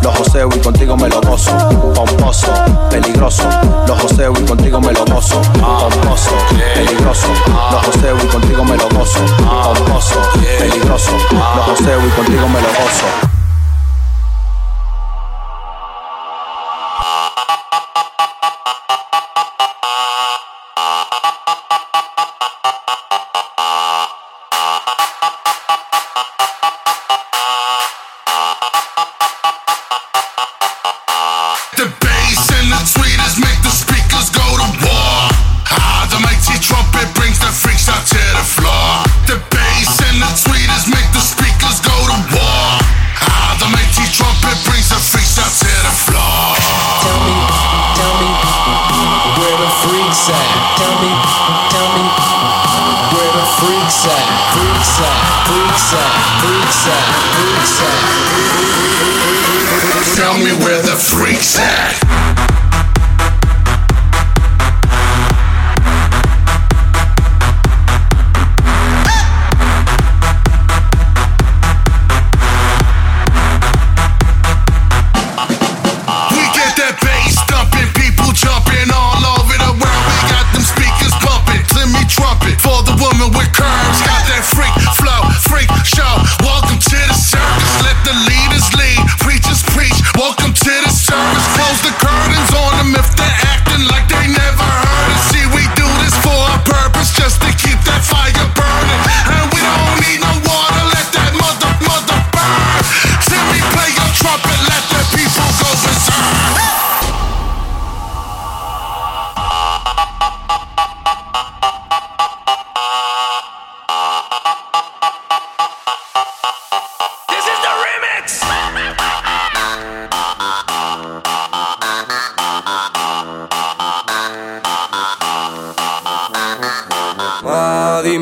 los 0.03 0.17
joseo 0.17 0.49
y 0.55 0.59
contigo 0.59 0.97
me 0.97 1.09
lo 1.09 1.21
gozo. 1.21 1.53
Pomposo, 1.95 2.53
peligroso, 2.91 3.49
los 3.87 4.01
joseo 4.01 4.33
y 4.33 4.45
contigo 4.45 4.81
me 4.81 4.93
lo 4.93 5.05
gozo. 5.05 5.41
Pomposo, 5.53 6.31
peligroso. 6.75 7.29
Lo 7.71 7.79
joseo 7.79 8.17
y 8.17 8.27
contigo 8.27 8.65
me 8.65 8.77
lo 8.77 8.89
gozo. 8.89 9.21
Pomposo, 9.39 10.17
peligroso. 10.59 11.13
Lo 11.31 11.63
joseo 11.63 12.07
y 12.07 12.11
contigo 12.11 12.49
me 12.49 12.61
lo 12.61 12.69
gozo. 12.69 13.36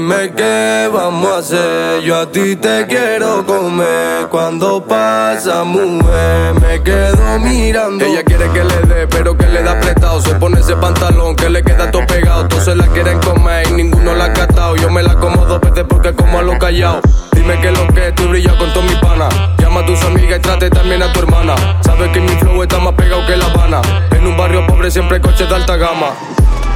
Dime 0.05 0.33
qué 0.37 0.91
vamos 0.93 1.31
a 1.31 1.39
hacer. 1.39 2.03
Yo 2.03 2.21
a 2.21 2.31
ti 2.31 2.57
te 2.57 2.87
quiero 2.87 3.45
comer. 3.47 4.29
Cuando 4.29 4.85
pasa, 4.85 5.65
mujer, 5.65 6.55
me 6.61 6.83
quedo 6.83 7.39
mirando. 7.39 8.05
Ella 8.05 8.23
quiere 8.23 8.51
que 8.51 8.65
le 8.65 8.95
dé, 8.95 9.07
pero 9.09 9.37
que 9.37 9.47
le 9.47 9.63
da 9.63 9.73
apretado. 9.73 10.21
Se 10.21 10.35
pone 10.35 10.61
ese 10.61 10.77
pantalón 10.77 11.35
que 11.37 11.49
le 11.49 11.63
queda 11.63 11.91
todo 11.91 12.07
pegado. 12.07 12.47
Todos 12.49 12.65
se 12.65 12.75
la 12.75 12.87
quieren 12.89 13.19
comer 13.21 13.67
y 13.71 13.73
ninguno 13.73 14.15
la 14.15 14.27
ha 14.27 14.33
catado. 14.33 14.77
Yo 14.77 14.91
me 14.91 15.03
la 15.03 15.15
como 15.15 15.45
dos 15.47 15.61
veces 15.61 15.85
porque 15.89 16.13
como 16.13 16.39
a 16.39 16.43
lo 16.43 16.59
callado. 16.59 17.01
Dime 17.33 17.59
que 17.61 17.71
lo 17.71 17.87
que 17.89 18.13
tú 18.13 18.29
brillas 18.29 18.55
con 18.57 18.73
todo 18.73 18.83
mi 18.83 18.95
pana. 18.97 19.29
Llama 19.59 19.81
a 19.81 19.87
tus 19.87 20.03
amigas 20.03 20.39
y 20.39 20.43
trate 20.43 20.71
también 20.71 21.03
a 21.03 21.13
tu 21.13 21.21
hermana. 21.21 21.55
Sabes 21.83 22.11
que 22.11 22.21
mi 22.21 22.29
flow 22.29 22.63
está 22.63 22.79
más 22.79 22.95
pegado 22.95 23.25
que 23.27 23.37
La 23.37 23.47
Habana. 23.47 23.81
En 24.11 24.27
un 24.27 24.37
barrio 24.37 24.67
pobre 24.67 24.91
siempre 24.91 25.17
hay 25.17 25.23
coches 25.23 25.49
de 25.49 25.55
alta 25.55 25.77
gama. 25.77 26.13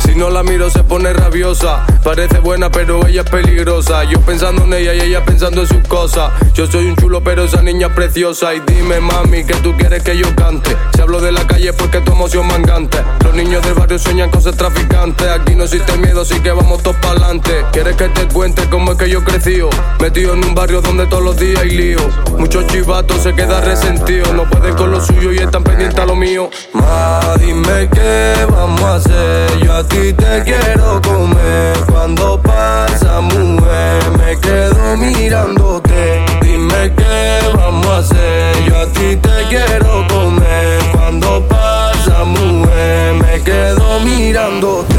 Si 0.05 0.15
no 0.15 0.31
la 0.31 0.43
miro 0.43 0.71
se 0.71 0.83
pone 0.85 1.13
rabiosa. 1.13 1.85
Parece 2.03 2.39
buena, 2.39 2.71
pero 2.71 3.07
ella 3.07 3.23
es 3.23 3.31
peligrosa. 3.31 4.05
Yo 4.05 4.21
pensando 4.21 4.65
en 4.65 4.75
ella 4.75 4.95
y 4.95 5.01
ella 5.01 5.25
pensando 5.25 5.63
en 5.63 5.67
sus 5.67 5.87
cosas. 5.89 6.33
Yo 6.55 6.67
soy 6.67 6.87
un 6.87 6.97
chulo, 6.97 7.23
pero 7.23 7.45
esa 7.45 7.63
niña 7.63 7.89
es 7.89 7.93
preciosa. 7.93 8.55
Y 8.55 8.61
dime, 8.61 9.01
mami, 9.01 9.45
que 9.45 9.55
tú 9.55 9.75
quieres 9.77 10.03
que 10.03 10.17
yo 10.17 10.35
cante. 10.35 10.77
Si 10.95 11.01
hablo 11.01 11.21
de 11.21 11.33
la 11.33 11.47
calle 11.47 11.73
porque 11.73 12.01
tu 12.01 12.13
emoción 12.13 12.47
mangante. 12.47 12.99
Los 13.25 13.35
niños 13.35 13.63
del 13.63 13.75
barrio 13.75 13.99
sueñan 13.99 14.31
con 14.31 14.41
ser 14.41 14.57
traficantes. 14.57 15.29
Aquí 15.29 15.55
no 15.55 15.65
existe 15.65 15.97
miedo, 15.99 16.23
así 16.23 16.41
que 16.41 16.53
vamos 16.53 16.83
todos 16.83 16.97
para 16.97 17.11
adelante. 17.11 17.65
¿Quieres 17.73 17.97
que 17.97 18.09
te 18.09 18.27
cuente 18.29 18.63
cómo 18.71 18.93
es 18.93 18.99
que 18.99 19.11
yo 19.11 19.23
crecí? 19.25 19.59
Metido 20.01 20.35
en 20.35 20.45
un 20.45 20.55
barrio 20.55 20.81
donde 20.81 21.07
todos 21.07 21.23
los 21.23 21.37
días 21.37 21.61
hay 21.61 21.71
lío. 21.71 21.99
Muchos 22.39 22.67
chivatos 22.67 23.23
se 23.23 23.35
quedan 23.35 23.65
resentidos. 23.65 24.33
No 24.33 24.49
pueden 24.49 24.75
con 24.75 24.91
lo 24.91 25.01
suyo 25.01 25.33
y 25.33 25.39
están 25.39 25.65
pendientes 25.65 25.99
a 25.99 26.07
lo 26.07 26.17
mío. 26.17 26.51
Ma, 26.73 27.21
dime 27.39 27.89
qué 27.93 28.47
vamos 28.51 28.83
a 28.83 28.95
hacer. 28.97 29.59
Yo 29.65 29.73
ti 29.89 30.13
te 30.13 30.43
quiero 30.45 31.01
comer. 31.03 31.77
Cuando 31.91 32.41
pasa, 32.43 33.21
mujer, 33.21 34.03
me 34.19 34.39
quedo 34.39 34.97
mirándote. 34.97 36.25
Dime 36.43 36.93
qué 36.97 37.41
vamos 37.55 37.87
a 37.87 37.99
hacer. 37.99 38.65
Yo 38.65 38.79
a 38.79 38.87
ti 38.87 39.17
te 39.17 39.47
quiero 39.49 40.07
comer. 40.09 40.81
Cuando 40.93 41.47
pasa, 41.49 42.25
mujer, 42.25 43.15
me 43.15 43.43
quedo 43.43 44.01
mirándote. 44.01 44.99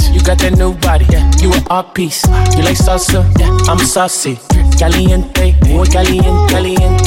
You 0.21 0.27
got 0.27 0.37
that 0.37 0.55
new 0.55 0.73
body. 0.75 1.07
Yeah, 1.09 1.25
you 1.41 1.51
an 1.51 1.65
art 1.71 1.95
piece. 1.95 2.23
You 2.55 2.61
like 2.61 2.77
salsa? 2.77 3.25
Yeah, 3.39 3.49
I'm 3.67 3.79
saucy. 3.79 4.37
Caliente, 4.77 5.55
muy 5.65 5.87
caliente, 5.89 6.53
caliente, 6.53 7.03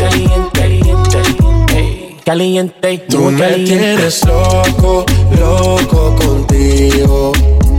caliente, 0.53 1.23
caliente. 1.23 2.21
Caliente, 2.25 2.99
Tú 3.09 3.31
me 3.31 3.53
tienes 3.65 4.25
loco, 4.27 5.07
loco 5.39 6.17
contigo. 6.17 7.33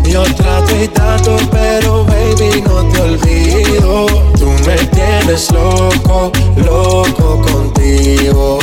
Yo 0.09 0.23
trato 0.35 0.75
y 0.81 0.87
trato, 0.87 1.37
pero 1.51 2.05
baby 2.05 2.61
no 2.67 2.87
te 2.89 3.01
olvido. 3.01 4.05
Tú 4.37 4.47
me 4.65 4.75
tienes 4.87 5.51
loco, 5.51 6.31
loco 6.57 7.41
contigo. 7.41 8.59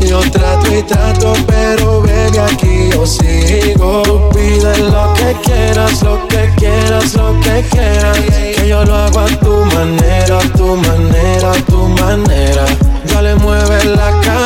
Yo 0.00 0.20
trato 0.30 0.74
y 0.74 0.82
trato, 0.82 1.32
pero 1.46 2.00
baby 2.00 2.38
aquí 2.38 2.90
yo 2.92 3.06
sigo. 3.06 4.30
Pide 4.30 4.78
lo 4.78 5.12
que 5.14 5.36
quieras, 5.44 6.02
lo 6.02 6.26
que 6.28 6.50
quieras, 6.56 7.14
lo 7.14 7.38
que 7.40 7.64
quieras. 7.70 8.18
Que 8.56 8.68
yo 8.68 8.84
lo 8.84 8.94
hago 8.94 9.20
a 9.20 9.26
tu 9.26 9.64
manera, 9.74 10.38
a 10.38 10.52
tu 10.56 10.76
manera, 10.76 11.52
a 11.52 11.62
tu 11.66 11.88
manera. 11.88 12.64
Dale, 13.12 13.34
mueve 13.36 13.84
la 13.84 14.10
cadera 14.20 14.45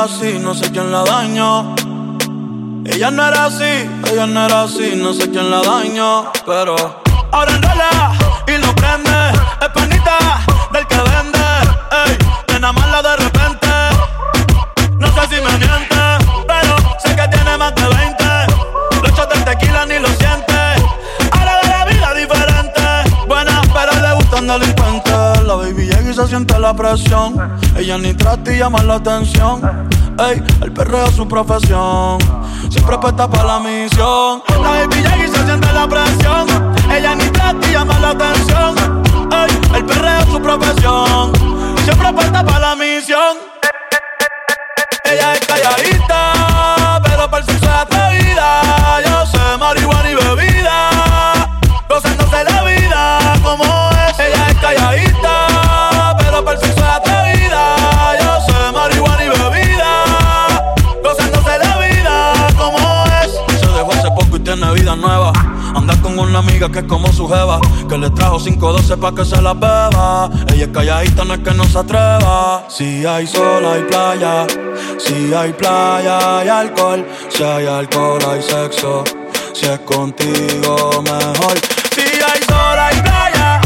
no 0.00 0.54
sé 0.54 0.72
quién 0.72 0.90
la 0.90 1.04
dañó. 1.04 1.74
Ella 2.86 3.10
no 3.10 3.28
era 3.28 3.44
así, 3.44 3.86
ella 4.10 4.26
no 4.26 4.46
era 4.46 4.62
así, 4.62 4.94
no 4.96 5.12
sé 5.12 5.30
quién 5.30 5.50
la 5.50 5.60
dañó, 5.60 6.32
pero 6.46 7.02
ahora 7.30 7.52
enrola 7.52 8.12
y 8.46 8.56
lo 8.64 8.74
prende, 8.76 9.10
es 9.60 9.68
panita 9.68 10.40
del 10.72 10.86
que 10.86 10.96
vende, 10.96 11.38
ey, 12.06 12.16
nena 12.48 12.72
mala 12.72 13.02
de 13.02 13.16
repente, 13.16 13.68
no 14.98 15.06
sé 15.08 15.20
si 15.28 15.34
me 15.34 15.52
miente, 15.58 16.02
pero 16.48 16.76
sé 16.98 17.14
que 17.14 17.28
tiene 17.28 17.58
más 17.58 17.74
de 17.74 17.82
20, 17.82 18.24
los 19.02 19.12
shots 19.12 19.34
del 19.34 19.44
tequila 19.44 19.84
ni 19.84 19.98
lo 19.98 20.08
siente, 20.08 20.60
ahora 21.30 21.60
de 21.60 21.68
la 21.68 21.84
vida 21.84 22.14
diferente, 22.14 22.80
buena 23.28 23.60
pero 23.74 23.92
le 24.00 24.14
gustan 24.14 24.46
delincuentes, 24.46 24.89
se 26.20 26.28
siente 26.28 26.58
la 26.58 26.74
presión, 26.74 27.34
ella 27.76 27.96
ni 27.96 28.12
trata 28.12 28.52
y 28.52 28.58
llama 28.58 28.82
la 28.82 28.96
atención, 28.96 29.88
ey, 30.18 30.42
el 30.60 30.72
perreo 30.72 31.06
es 31.06 31.14
su 31.14 31.26
profesión. 31.26 32.18
Siempre 32.68 32.98
puesta 32.98 33.28
para 33.28 33.44
la 33.44 33.60
misión. 33.60 34.42
La 34.48 34.58
baby 34.58 34.98
y 34.98 35.28
se 35.28 35.44
siente 35.46 35.72
la 35.72 35.88
presión. 35.88 36.46
Ella 36.90 37.14
ni 37.14 37.24
trata 37.30 37.66
y 37.66 37.72
llama 37.72 37.98
la 38.00 38.10
atención. 38.10 39.02
Ey, 39.32 39.76
el 39.76 39.84
perreo 39.86 40.20
es 40.20 40.26
su 40.26 40.42
profesión. 40.42 41.32
Siempre 41.84 42.12
puesta 42.12 42.44
para 42.44 42.58
la 42.58 42.76
misión. 42.76 43.38
Ella 45.04 45.34
es 45.34 45.46
calladita, 45.46 47.00
pero 47.02 47.30
por 47.30 47.44
si 47.44 47.52
es 47.52 47.62
atrevida. 47.62 49.00
Yo 49.06 49.26
sé 49.26 49.58
marihuana 49.58 50.10
y 50.10 50.14
bebida. 50.14 50.39
Que 66.68 66.80
es 66.80 66.84
como 66.84 67.10
su 67.12 67.26
jeva. 67.26 67.60
Que 67.88 67.96
le 67.96 68.10
trajo 68.10 68.38
512 68.38 68.96
pa' 68.98 69.14
que 69.14 69.24
se 69.24 69.40
la 69.40 69.54
beba. 69.54 70.28
Ella 70.52 70.64
es 70.64 70.68
calladita, 70.68 71.24
no 71.24 71.34
es 71.34 71.40
que 71.40 71.54
no 71.54 71.64
se 71.64 71.78
atreva. 71.78 72.64
Si 72.68 73.06
hay 73.06 73.26
sol, 73.26 73.64
hay 73.64 73.82
playa. 73.84 74.46
Si 74.98 75.32
hay 75.32 75.52
playa, 75.52 76.38
hay 76.38 76.48
alcohol. 76.48 77.06
Si 77.28 77.42
hay 77.42 77.66
alcohol, 77.66 78.20
hay 78.28 78.42
sexo. 78.42 79.04
Si 79.54 79.66
es 79.66 79.78
contigo, 79.80 81.02
mejor. 81.02 81.56
Si 81.94 82.02
hay 82.02 82.42
sol, 82.46 82.78
hay 82.78 83.00
playa. 83.00 83.60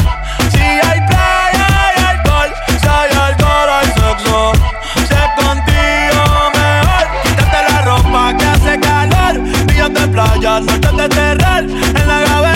Si 0.52 0.60
hay 0.60 1.00
playa, 1.08 1.66
hay 1.86 2.16
alcohol. 2.16 2.50
Si 2.80 2.86
hay 2.86 3.10
alcohol, 3.26 3.68
hay 3.70 3.86
sexo. 3.86 4.52
Si 4.94 5.14
es 5.14 5.44
contigo, 5.44 6.22
mejor. 6.54 7.06
Quítate 7.24 7.72
la 7.72 7.82
ropa 7.82 8.36
que 8.36 8.44
hace 8.44 8.80
calor. 8.80 9.42
Días 9.66 9.92
de 9.92 10.08
playa, 10.08 10.60
noches 10.60 10.96
de 10.96 11.08
terror. 11.08 11.62
En 12.00 12.08
la 12.08 12.20
gaveta 12.20 12.53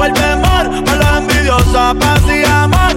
dejo 0.00 0.04
el 0.04 0.12
temor. 0.12 0.84
Para 0.84 0.98
la 0.98 1.18
envidiosa, 1.18 1.94
paz 1.94 2.22
y 2.28 2.44
amor. 2.44 2.89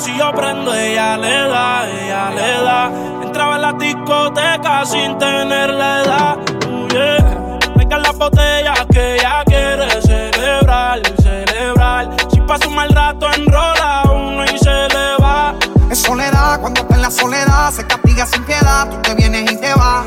Si 0.00 0.16
yo 0.16 0.32
prendo, 0.32 0.74
ella 0.74 1.16
le 1.16 1.48
da, 1.48 1.88
ella 1.88 2.30
le 2.30 2.64
da. 2.64 2.90
Entraba 3.22 3.56
en 3.56 3.62
la 3.62 3.72
discoteca 3.72 4.84
sin 4.84 5.16
tener 5.18 5.70
la 5.70 6.02
edad. 6.02 6.38
Uh, 6.68 6.88
yeah. 6.88 7.58
Venga 7.76 7.98
la 7.98 8.12
botella 8.12 8.74
que 8.90 9.14
ella 9.16 9.44
quiere 9.46 9.88
celebrar, 10.02 11.00
celebrar. 11.22 12.08
Si 12.30 12.40
pasa 12.40 12.66
un 12.66 12.74
mal 12.74 12.88
rato, 12.90 13.32
enrola 13.32 14.02
uno 14.10 14.44
y 14.44 14.58
se 14.58 14.88
le 14.88 15.16
va. 15.20 15.54
Es 15.90 15.98
soledad, 15.98 16.60
cuando 16.60 16.80
está 16.80 16.94
en 16.94 17.02
la 17.02 17.10
soledad, 17.10 17.70
se 17.70 17.86
castiga 17.86 18.26
sin 18.26 18.44
piedad, 18.44 18.88
tú 18.90 18.96
te 19.02 19.14
vienes 19.14 19.52
y 19.52 19.56
te 19.60 19.74
vas. 19.74 20.06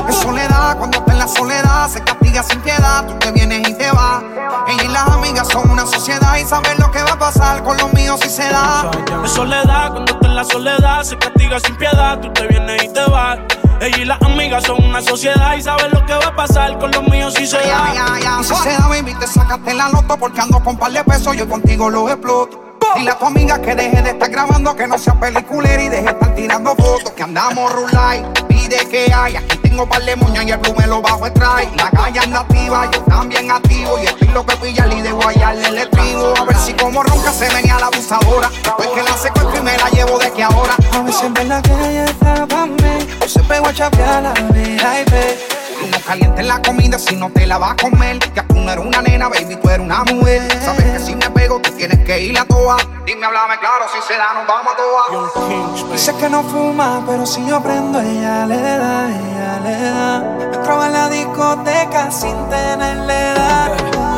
En 0.07 0.13
soledad, 0.13 0.77
cuando 0.77 0.97
está 0.99 1.11
en 1.11 1.19
la 1.19 1.27
soledad, 1.27 1.89
se 1.89 2.03
castiga 2.03 2.43
sin 2.43 2.59
piedad. 2.61 3.05
Tú 3.05 3.13
te 3.19 3.31
vienes 3.31 3.67
y 3.67 3.73
te 3.73 3.91
vas. 3.91 4.23
Ella 4.67 4.83
y 4.83 4.87
las 4.87 5.07
amigas 5.07 5.47
son 5.47 5.69
una 5.69 5.85
sociedad 5.85 6.37
y 6.37 6.45
saben 6.45 6.77
lo 6.79 6.91
que 6.91 7.01
va 7.03 7.11
a 7.11 7.19
pasar 7.19 7.63
con 7.63 7.77
los 7.77 7.91
míos 7.93 8.19
si 8.21 8.29
se 8.29 8.49
da. 8.49 8.89
En 9.09 9.27
soledad, 9.27 9.91
cuando 9.91 10.13
está 10.13 10.27
en 10.27 10.35
la 10.35 10.43
soledad, 10.43 11.03
se 11.03 11.17
castiga 11.17 11.59
sin 11.59 11.75
piedad. 11.77 12.19
Tú 12.19 12.31
te 12.33 12.47
vienes 12.47 12.83
y 12.83 12.89
te 12.89 13.05
vas. 13.05 13.39
Ella 13.81 13.97
y 13.97 14.05
las 14.05 14.21
amigas 14.21 14.63
son 14.63 14.83
una 14.83 15.01
sociedad 15.01 15.55
y 15.55 15.61
saben 15.61 15.91
lo 15.91 16.05
que 16.05 16.13
va 16.13 16.27
a 16.27 16.35
pasar 16.35 16.77
con 16.77 16.91
los 16.91 17.03
míos 17.03 17.33
si 17.35 17.47
se 17.47 17.57
da. 17.57 17.93
Y 18.39 18.43
si 18.43 18.55
se 18.55 18.69
da, 18.77 18.87
baby, 18.87 19.13
te 19.15 19.27
sacaste 19.27 19.73
la 19.73 19.89
loto 19.89 20.17
porque 20.17 20.39
ando 20.39 20.63
con 20.63 20.77
par 20.77 20.91
de 20.91 21.03
pesos. 21.03 21.35
Yo 21.35 21.49
contigo 21.49 21.89
los 21.89 22.11
exploto. 22.11 22.70
Dile 22.95 23.11
a 23.11 23.17
tu 23.17 23.25
amiga 23.25 23.61
que 23.61 23.73
deje 23.73 24.01
de 24.01 24.09
estar 24.09 24.29
grabando, 24.29 24.75
que 24.75 24.85
no 24.85 24.97
sea 24.97 25.13
peliculera 25.13 25.81
y 25.81 25.89
deje 25.89 26.03
de 26.03 26.11
estar 26.11 26.35
tirando 26.35 26.75
fotos. 26.75 27.11
Que 27.11 27.23
andamos 27.23 27.71
rulay, 27.71 28.25
pide 28.47 28.85
que 28.89 29.11
hay. 29.13 29.37
Aquí 29.37 29.57
tengo 29.59 29.87
par 29.87 30.03
de 30.03 30.15
moñas 30.15 30.45
y 30.45 30.51
el 30.51 30.57
blue 30.57 30.73
me 30.77 30.87
lo 30.87 31.01
bajo 31.01 31.25
extrae. 31.27 31.69
La 31.77 31.89
calle 31.89 32.19
anda 32.19 32.41
activa, 32.41 32.89
yo 32.91 33.01
también 33.03 33.49
activo. 33.49 33.97
Y 34.01 34.07
estoy 34.07 34.27
lo 34.29 34.45
que 34.45 34.55
pilla 34.57 34.87
y 34.87 35.01
de 35.01 35.11
guayarle 35.11 35.67
el 35.67 35.77
estribo. 35.77 36.33
A 36.37 36.43
ver 36.43 36.57
si 36.57 36.73
como 36.73 37.01
ronca 37.03 37.31
se 37.31 37.47
venía 37.53 37.79
la 37.79 37.87
abusadora. 37.87 38.49
Pues 38.75 38.89
que 38.89 39.03
la 39.03 39.17
secuestro 39.17 39.57
y 39.57 39.61
me 39.61 39.77
la 39.77 39.89
llevo 39.89 40.19
de 40.19 40.31
que 40.31 40.43
ahora. 40.43 40.75
A 40.93 41.01
veces 41.01 41.23
en 41.23 41.33
verdad 41.33 41.61
que 41.63 41.71
ella 41.71 42.05
está 42.05 42.45
pa' 42.47 42.65
mí. 42.65 43.07
Yo 43.21 43.27
se 43.27 43.39
pego 43.43 43.67
a 43.67 43.73
chapear 43.73 44.23
la 44.23 44.33
VIP. 44.33 45.60
Tú 45.81 45.87
no 45.87 45.99
calientes 46.05 46.45
la 46.45 46.61
comida 46.61 46.99
si 46.99 47.15
no 47.15 47.31
te 47.31 47.47
la 47.47 47.57
vas 47.57 47.71
a 47.71 47.75
comer. 47.75 48.19
Que 48.19 48.41
tú 48.43 48.53
no 48.53 48.71
eres 48.71 48.85
una 48.85 49.01
nena, 49.01 49.29
baby, 49.29 49.55
tú 49.55 49.67
eres 49.67 49.83
una 49.83 50.03
mujer. 50.03 50.47
Sabes 50.63 50.83
que 50.83 50.99
si 50.99 51.15
me 51.15 51.27
pego, 51.31 51.59
tú 51.59 51.71
tienes 51.71 51.97
que 52.05 52.21
ir 52.21 52.37
a 52.37 52.45
toa. 52.45 52.77
Dime, 53.03 53.25
háblame 53.25 53.57
claro, 53.57 53.85
si 53.91 53.99
se 54.07 54.15
da, 54.15 54.31
nos 54.35 54.45
vamos 54.45 54.73
a 54.73 54.77
toa. 54.77 55.91
Dice 55.91 56.13
que 56.17 56.29
no 56.29 56.43
fuma, 56.43 57.01
pero 57.07 57.25
si 57.25 57.43
yo 57.47 57.59
prendo, 57.63 57.99
ella 57.99 58.45
le 58.45 58.61
da, 58.61 59.09
ella 59.09 59.59
le 59.63 59.81
da. 59.89 60.53
Entraba 60.53 60.85
en 60.85 60.93
la 60.93 61.09
discoteca 61.09 62.11
sin 62.11 62.35
tenerle 62.47 63.31
edad. 63.31 63.71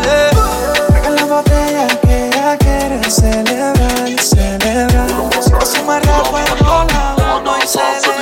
Yeah. 0.03 1.16
La 1.16 1.26
botella 1.26 1.88
que 2.01 2.28
ella 2.28 2.57
quiere 2.57 3.09
celebrar, 3.09 4.20
celebrar. 4.20 5.09
Si 5.41 5.49
pasa 5.49 5.82
más 5.84 6.05
rápido, 6.05 6.55
no 6.61 6.84
la 6.84 7.38
uno 7.38 7.57
y 7.57 7.68
se 7.68 8.12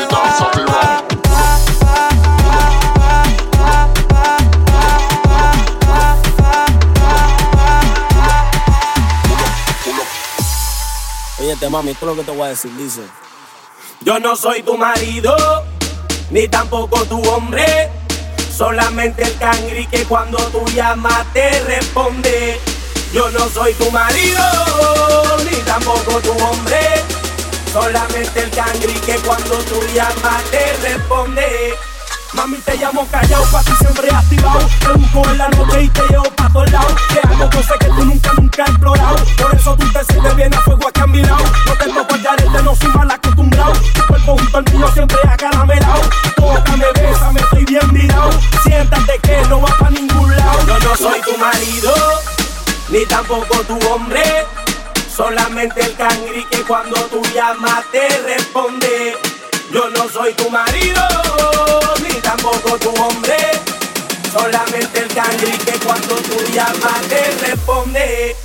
Yo 14.02 14.20
no 14.20 14.36
soy 14.36 14.64
tu 14.64 14.78
marido, 14.78 15.36
ni 16.30 16.48
tampoco 16.48 17.06
tu 17.06 17.22
hombre. 17.30 17.90
Solamente 18.56 19.24
el 19.24 19.38
cangri 19.38 19.86
que 19.88 20.04
cuando 20.06 20.38
tú 20.52 20.64
llamas 20.74 21.26
te 21.34 21.60
responde. 21.62 22.60
Yo 23.14 23.30
no 23.32 23.50
soy 23.50 23.74
tu 23.74 23.92
marido, 23.92 24.42
ni 25.50 25.58
tampoco 25.64 26.20
tu 26.22 26.32
hombre. 26.32 26.80
Solamente 27.74 28.44
el 28.44 28.50
cangri 28.52 28.94
que 29.06 29.16
cuando 29.18 29.58
tú 29.66 29.82
llamas 29.94 30.44
te 30.52 30.74
responde. 30.88 31.76
Mami, 32.34 32.58
te 32.60 32.78
llamo 32.78 33.06
callado, 33.12 33.44
pa' 33.52 33.62
ti 33.64 33.72
siempre 33.80 34.10
activado. 34.10 34.60
Te 34.80 34.94
busco 34.94 35.30
en 35.30 35.38
la 35.38 35.50
noche 35.50 35.84
y 35.84 35.90
te 35.90 36.02
llevo 36.10 36.24
pa' 36.36 36.50
todos 36.54 36.72
lados. 36.72 36.94
Te 37.14 37.20
hago 37.28 37.50
cosas 37.50 37.78
que 37.78 37.88
tú 37.88 38.06
nunca, 38.06 38.34
nunca 38.34 38.64
has 38.64 38.70
explorado. 38.70 39.16
Por 39.38 39.56
eso 39.56 39.76
tú 39.76 39.92
te 39.92 40.06
sientes 40.06 40.36
bien 40.36 40.54
a 40.54 40.62
fuego 40.62 40.88
aquí 40.88 41.02
a 41.02 41.08
mi 41.08 41.22
lado. 41.24 41.44
No 41.66 41.74
te 41.74 41.86
toco 41.90 42.16
te 42.16 42.64
no 42.64 42.76
soy 42.76 42.88
mal 42.90 43.12
acostumbrado. 43.12 43.74
Tu 43.74 44.06
cuerpo 44.08 44.38
junto 44.38 44.58
al 44.58 44.74
mío 44.74 44.92
siempre 44.94 45.18
acaramelado. 45.30 46.02
Tócame, 46.38 46.86
bésame, 46.96 47.42
estoy 47.42 47.66
bien 47.66 47.94
mirado. 47.94 48.32
Siéntate 48.64 49.20
que 49.20 49.42
no 49.50 49.62
va 49.62 49.76
pa' 49.78 49.90
ningún 49.90 50.36
lado. 50.36 50.68
Yo 50.68 50.80
no 50.80 50.96
soy 50.96 51.22
tu 51.22 51.38
marido, 51.38 51.94
ni 52.90 53.06
tampoco 53.06 53.60
tu 53.64 53.78
hombre. 53.90 54.24
Solamente 55.14 55.82
el 55.82 55.96
cangri 55.96 56.46
que 56.46 56.62
cuando 56.64 56.96
tú 57.08 57.22
llamas 57.34 57.84
te 57.92 58.08
responde. 58.20 59.18
Yo 59.74 59.90
no 59.92 60.10
soy 60.10 60.34
tu 60.34 60.50
marido, 60.50 61.02
tampoco 62.38 62.78
tu 62.80 62.90
hombre. 63.02 63.36
Solamente 64.32 65.00
el 65.00 65.08
cangri 65.14 65.52
que 65.52 65.74
cuando 65.86 66.16
tú 66.16 66.38
llamas 66.54 67.02
te 67.10 67.48
responde. 67.48 68.36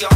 Yo 0.00 0.08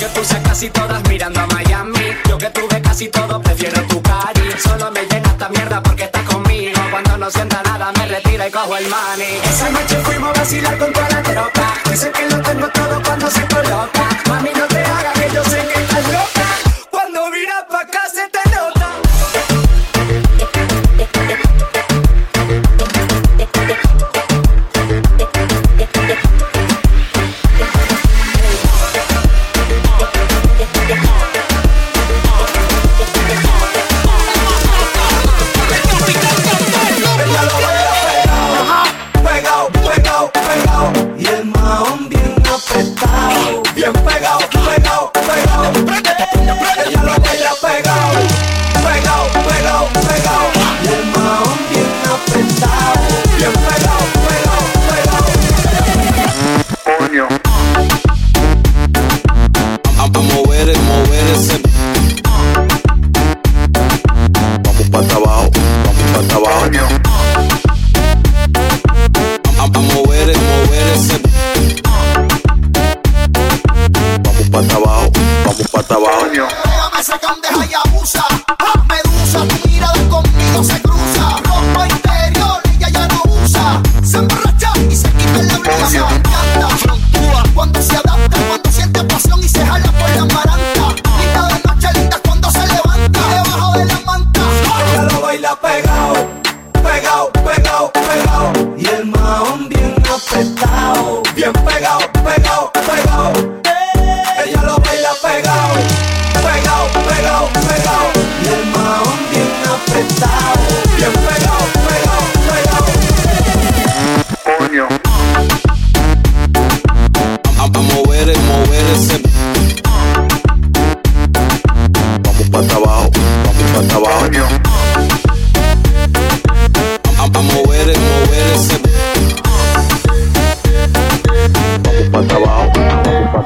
que 0.00 0.06
puse 0.06 0.42
casi 0.42 0.68
todas 0.68 1.00
mirando 1.08 1.38
a 1.40 1.46
Miami. 1.46 2.16
Yo 2.28 2.36
que 2.38 2.50
tuve 2.50 2.82
casi 2.82 3.08
todo, 3.08 3.40
prefiero 3.40 3.80
tu 3.82 4.02
cari. 4.02 4.50
Solo 4.60 4.90
me 4.90 5.02
llena 5.02 5.28
esta 5.28 5.48
mierda 5.48 5.80
porque 5.80 6.04
estás 6.04 6.24
conmigo. 6.24 6.80
Cuando 6.90 7.16
no 7.16 7.30
sienta 7.30 7.62
nada, 7.62 7.92
me 7.92 8.06
retiro 8.06 8.44
y 8.44 8.50
cojo 8.50 8.76
el 8.76 8.88
money. 8.88 9.40
Esa 9.44 9.70
noche 9.70 9.96
fuimos 10.02 10.36
a 10.36 10.40
vacilar 10.40 10.76
con 10.78 10.92
toda 10.92 11.08
la 11.08 11.22
tropa. 11.22 11.74
Dicen 11.88 12.12
que 12.12 12.28
lo 12.28 12.42
tengo 12.42 12.68
todo 12.70 13.00
cuando 13.04 13.30
se 13.30 13.46
coloca. 13.46 14.15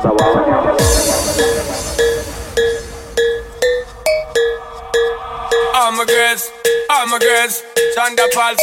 All 0.03 0.09
my 5.92 6.07
girls, 6.07 6.51
all 6.88 7.07
my 7.07 7.18
girls, 7.18 7.62
Chanda 7.94 8.26
Paul 8.32 8.55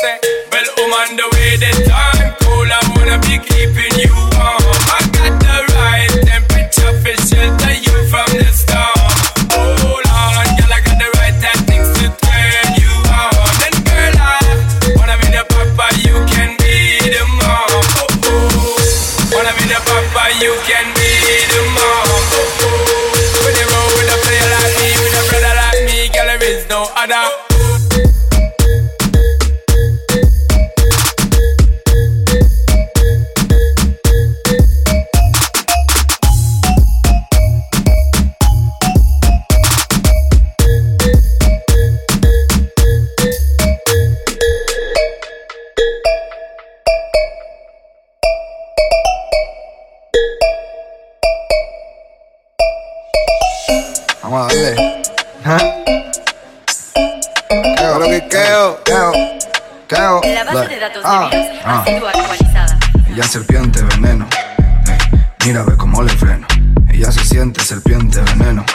Well, 0.52 0.66
I'm 0.78 0.94
on 0.94 1.16
the 1.16 1.30
way, 1.34 1.58
the 1.58 1.70
time 1.86 2.34
cool, 2.42 2.66
I 2.66 2.82
wanna 2.96 3.20
be 3.22 3.38
keeping 3.38 4.00
you 4.00 4.16
warm. 4.16 4.66
I 4.90 5.10
got 5.14 5.37
queo. 59.88 60.22
La 60.24 60.44
base 60.44 60.68
de 60.68 60.80
datos 60.80 61.04
Ah, 61.06 61.30
de 61.32 61.38
virus 61.38 61.62
ah. 61.64 61.80
ha 61.82 61.86
sido 61.86 62.08
actualizada. 62.08 62.80
Ella 63.08 63.24
es 63.24 63.32
serpiente 63.32 63.82
veneno. 63.84 64.28
Ey, 64.88 65.20
mira, 65.46 65.64
ve 65.64 65.78
cómo 65.78 66.02
le 66.02 66.10
freno. 66.10 66.48
Ella 66.90 67.12
se 67.12 67.24
siente 67.24 67.62
serpiente 67.64 68.20
veneno. 68.22 68.66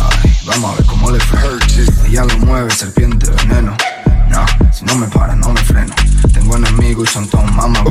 Ay, 0.00 0.32
vamos 0.44 0.72
a 0.72 0.76
ver 0.76 0.86
cómo 0.86 1.10
le 1.10 1.20
freno. 1.20 1.58
Ella 2.06 2.24
lo 2.24 2.38
mueve, 2.38 2.70
serpiente 2.70 3.30
veneno. 3.30 3.74
No, 4.28 4.44
si 4.72 4.84
no 4.84 4.94
me 4.96 5.06
para, 5.08 5.34
no 5.34 5.48
me 5.50 5.60
freno. 5.62 5.94
Tengo 6.32 6.56
enemigos 6.56 7.08
y 7.08 7.12
son 7.12 7.28
todos 7.28 7.50
mamas. 7.52 7.82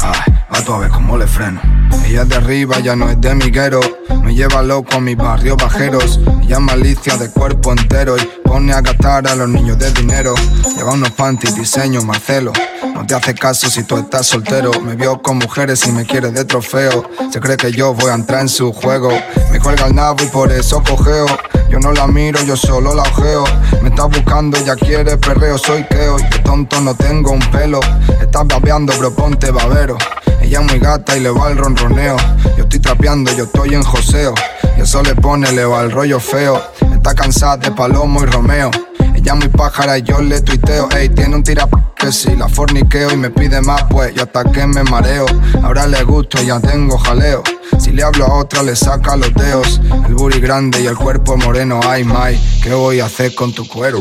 Ay, 0.00 0.31
va 0.52 0.62
tú 0.62 0.72
a 0.72 0.78
ver 0.78 0.90
cómo 0.90 1.16
le 1.16 1.26
freno. 1.26 1.60
Ella 2.04 2.22
es 2.22 2.28
de 2.28 2.36
arriba, 2.36 2.78
ya 2.80 2.94
no 2.96 3.08
es 3.08 3.20
de 3.20 3.34
miguero. 3.34 3.80
Me 4.22 4.34
lleva 4.34 4.62
loco 4.62 4.96
a 4.96 5.00
mis 5.00 5.16
barrios 5.16 5.56
bajeros. 5.56 6.20
Ella 6.42 6.56
es 6.56 6.60
malicia 6.60 7.16
de 7.16 7.30
cuerpo 7.30 7.72
entero 7.72 8.16
y 8.16 8.28
pone 8.44 8.72
a 8.72 8.80
gastar 8.80 9.26
a 9.28 9.34
los 9.34 9.48
niños 9.48 9.78
de 9.78 9.90
dinero. 9.92 10.34
Lleva 10.76 10.92
unos 10.92 11.10
panties, 11.12 11.54
diseño, 11.54 12.02
Marcelo. 12.02 12.52
No 12.94 13.06
te 13.06 13.14
hace 13.14 13.34
caso 13.34 13.70
si 13.70 13.84
tú 13.84 13.96
estás 13.96 14.26
soltero. 14.26 14.72
Me 14.80 14.94
vio 14.94 15.22
con 15.22 15.38
mujeres 15.38 15.86
y 15.86 15.92
me 15.92 16.04
quiere 16.04 16.30
de 16.30 16.44
trofeo. 16.44 17.08
Se 17.30 17.40
cree 17.40 17.56
que 17.56 17.72
yo 17.72 17.94
voy 17.94 18.10
a 18.10 18.14
entrar 18.14 18.42
en 18.42 18.48
su 18.48 18.72
juego. 18.72 19.10
Me 19.50 19.58
cuelga 19.58 19.86
el 19.86 19.94
nabo 19.94 20.22
y 20.22 20.26
por 20.26 20.52
eso 20.52 20.82
cojeo. 20.82 21.26
Yo 21.70 21.78
no 21.78 21.92
la 21.92 22.06
miro, 22.06 22.42
yo 22.42 22.56
solo 22.56 22.94
la 22.94 23.02
ojeo. 23.02 23.44
Me 23.82 23.88
está 23.88 24.04
buscando, 24.04 24.58
ella 24.58 24.76
quiere 24.76 25.16
perreo. 25.16 25.56
Soy 25.56 25.84
queo 25.84 26.18
y 26.18 26.22
de 26.22 26.38
tonto 26.40 26.80
no 26.80 26.94
tengo 26.94 27.30
un 27.30 27.40
pelo. 27.50 27.80
Estás 28.20 28.46
babeando, 28.46 28.92
bro, 28.98 29.14
ponte 29.14 29.50
babero. 29.50 29.96
Ella 30.42 30.60
es 30.60 30.66
muy 30.66 30.78
gata 30.78 31.16
y 31.16 31.20
le 31.20 31.30
va 31.30 31.50
el 31.50 31.56
ronroneo. 31.56 32.16
Yo 32.56 32.64
estoy 32.64 32.80
trapeando, 32.80 33.32
yo 33.32 33.44
estoy 33.44 33.74
en 33.74 33.82
joseo. 33.82 34.34
Y 34.76 34.80
eso 34.80 35.02
le 35.02 35.14
pone, 35.14 35.50
le 35.52 35.64
va 35.64 35.82
el 35.82 35.90
rollo 35.90 36.18
feo. 36.20 36.60
Está 36.92 37.14
cansada 37.14 37.56
de 37.56 37.70
Palomo 37.70 38.22
y 38.22 38.26
Romeo. 38.26 38.70
Ella 39.14 39.32
es 39.32 39.38
muy 39.38 39.48
pájara 39.48 39.98
y 39.98 40.02
yo 40.02 40.20
le 40.20 40.40
tuiteo. 40.40 40.88
Ey, 40.90 41.08
tiene 41.08 41.36
un 41.36 41.42
tira 41.42 41.68
que 41.96 42.10
si 42.10 42.34
la 42.34 42.48
forniqueo 42.48 43.12
y 43.12 43.16
me 43.16 43.30
pide 43.30 43.60
más, 43.60 43.84
pues 43.84 44.14
yo 44.14 44.24
hasta 44.24 44.44
que 44.44 44.66
me 44.66 44.82
mareo. 44.82 45.26
Ahora 45.62 45.86
le 45.86 46.02
gusto, 46.02 46.42
ya 46.42 46.58
tengo 46.58 46.98
jaleo. 46.98 47.42
Si 47.78 47.92
le 47.92 48.02
hablo 48.02 48.26
a 48.26 48.34
otra, 48.34 48.62
le 48.62 48.74
saca 48.74 49.16
los 49.16 49.32
dedos. 49.34 49.80
El 50.06 50.14
booty 50.14 50.40
grande 50.40 50.82
y 50.82 50.86
el 50.86 50.96
cuerpo 50.96 51.36
moreno. 51.36 51.80
Ay, 51.84 52.04
my, 52.04 52.36
¿qué 52.62 52.74
voy 52.74 53.00
a 53.00 53.06
hacer 53.06 53.34
con 53.34 53.54
tu 53.54 53.66
cuero? 53.68 54.00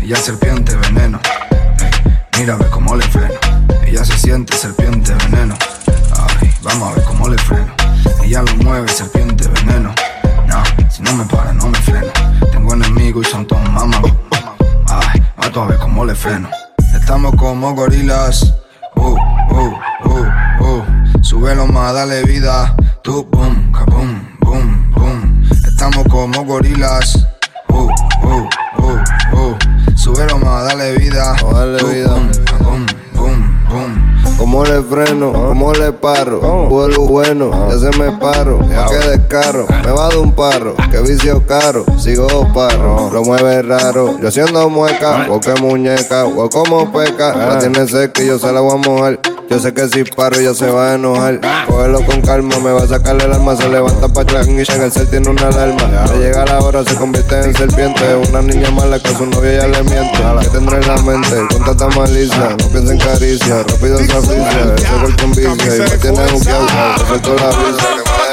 Ella 0.00 0.16
es 0.16 0.24
serpiente 0.24 0.76
veneno. 0.76 1.20
Ey, 1.80 2.40
mira, 2.40 2.56
ve 2.56 2.66
cómo 2.70 2.94
le 2.94 3.06
freno. 3.06 3.47
Ella 3.88 4.04
se 4.04 4.18
siente 4.18 4.54
serpiente 4.54 5.14
veneno. 5.14 5.56
Ay, 6.42 6.52
vamos 6.62 6.92
a 6.92 6.94
ver 6.94 7.04
cómo 7.04 7.26
le 7.26 7.38
freno. 7.38 7.72
Ella 8.22 8.42
lo 8.42 8.54
mueve, 8.56 8.86
serpiente 8.88 9.48
veneno. 9.48 9.94
No, 10.46 10.62
si 10.90 11.02
no 11.02 11.14
me 11.14 11.24
para, 11.24 11.54
no 11.54 11.68
me 11.68 11.78
freno. 11.78 12.12
Tengo 12.52 12.74
enemigos 12.74 13.26
y 13.26 13.30
son 13.30 13.46
todos 13.46 13.62
mamas. 13.70 14.02
Ay, 14.88 15.22
va 15.42 15.50
tú 15.50 15.60
a 15.60 15.66
ver 15.68 15.78
cómo 15.78 16.04
le 16.04 16.14
freno. 16.14 16.50
Estamos 17.00 17.34
como 17.36 17.74
gorilas. 17.74 18.52
Uh, 18.94 19.16
uh, 19.50 19.74
uh, 20.04 20.64
uh. 20.64 20.84
Súbelo 21.22 21.66
más, 21.66 21.94
dale 21.94 22.22
vida. 22.24 22.76
Tú, 23.02 23.26
boom, 23.32 23.72
boom, 23.86 24.36
boom, 24.40 24.90
boom. 24.90 25.48
Estamos 25.66 26.04
como 26.10 26.44
gorilas. 26.44 27.26
Uh, 27.70 27.90
uh, 28.22 28.48
uh, 28.76 29.00
uh. 29.32 29.56
Súbelo 29.96 30.38
más, 30.40 30.66
dale 30.66 30.92
vida. 30.98 31.34
dale 31.52 31.82
vida. 31.84 32.08
Boom, 32.08 32.30
boom, 32.60 32.86
Como 34.38 34.64
le 34.64 34.82
freno, 34.82 35.32
como 35.32 35.72
le 35.72 35.92
paro. 35.92 36.40
Vuelo 36.68 37.02
bueno, 37.02 37.50
ya 37.68 37.78
se 37.78 37.98
me 37.98 38.12
paro. 38.12 38.60
Pa' 38.60 38.86
que 38.86 39.08
descaro, 39.08 39.66
me 39.84 39.90
va 39.90 40.08
de 40.08 40.18
un 40.18 40.32
parro. 40.32 40.74
Que 40.90 41.00
vicio 41.00 41.44
caro, 41.46 41.84
sigo 41.98 42.26
parro. 42.54 43.10
Lo 43.12 43.22
mueve 43.22 43.62
raro, 43.62 44.18
yo 44.20 44.30
siendo 44.30 44.68
mueca. 44.70 45.26
O 45.30 45.40
que 45.40 45.54
muñeca, 45.60 46.24
o 46.24 46.48
como 46.48 46.92
peca. 46.92 47.34
La 47.34 47.58
tiene 47.58 47.86
seca 47.88 48.22
y 48.22 48.28
yo 48.28 48.38
se 48.38 48.52
la 48.52 48.60
voy 48.60 48.72
a 48.72 48.88
mojar. 48.88 49.20
Yo 49.50 49.58
sé 49.58 49.72
que 49.72 49.88
si 49.88 50.04
paro 50.04 50.38
ella 50.38 50.52
se 50.52 50.66
va 50.66 50.90
a 50.90 50.94
enojar. 50.94 51.40
Cógelo 51.66 52.04
con 52.04 52.20
calma, 52.20 52.58
me 52.58 52.70
va 52.70 52.82
a 52.82 52.86
sacarle 52.86 53.24
el 53.24 53.32
alma. 53.32 53.56
Se 53.56 53.68
levanta 53.68 54.06
pa' 54.08 54.20
atrás 54.20 54.46
y 54.46 54.50
en 54.50 54.58
el 54.58 54.92
cel 54.92 55.08
tiene 55.08 55.28
una 55.30 55.48
alarma. 55.48 56.02
Al 56.02 56.20
llegar 56.20 56.48
la 56.48 56.58
hora 56.60 56.84
se 56.84 56.94
convierte 56.96 57.40
en 57.40 57.54
serpiente. 57.54 58.02
Una 58.28 58.42
niña 58.42 58.70
mala 58.70 58.98
que 58.98 59.08
a 59.08 59.16
su 59.16 59.24
novia 59.24 59.62
ya 59.62 59.68
le 59.68 59.82
miente. 59.84 60.18
Que 60.40 60.48
tendrá 60.48 60.78
en 60.78 60.86
la 60.86 60.96
mente, 61.02 61.36
con 61.50 61.64
tanta 61.64 61.88
malicia. 61.98 62.56
No 62.58 62.68
piensa 62.68 62.92
en 62.92 62.98
caricia, 62.98 63.62
rápido 63.62 63.98
se 63.98 64.12
aficia. 64.12 64.74
Ese 64.76 64.98
gol 65.00 65.16
con 65.16 65.30
vicia 65.30 65.50
y 65.50 65.80
me 65.80 65.98
tiene. 65.98 66.26
Te 66.26 67.06
suelto 67.06 67.34
la 67.36 67.48
brisa 67.48 68.27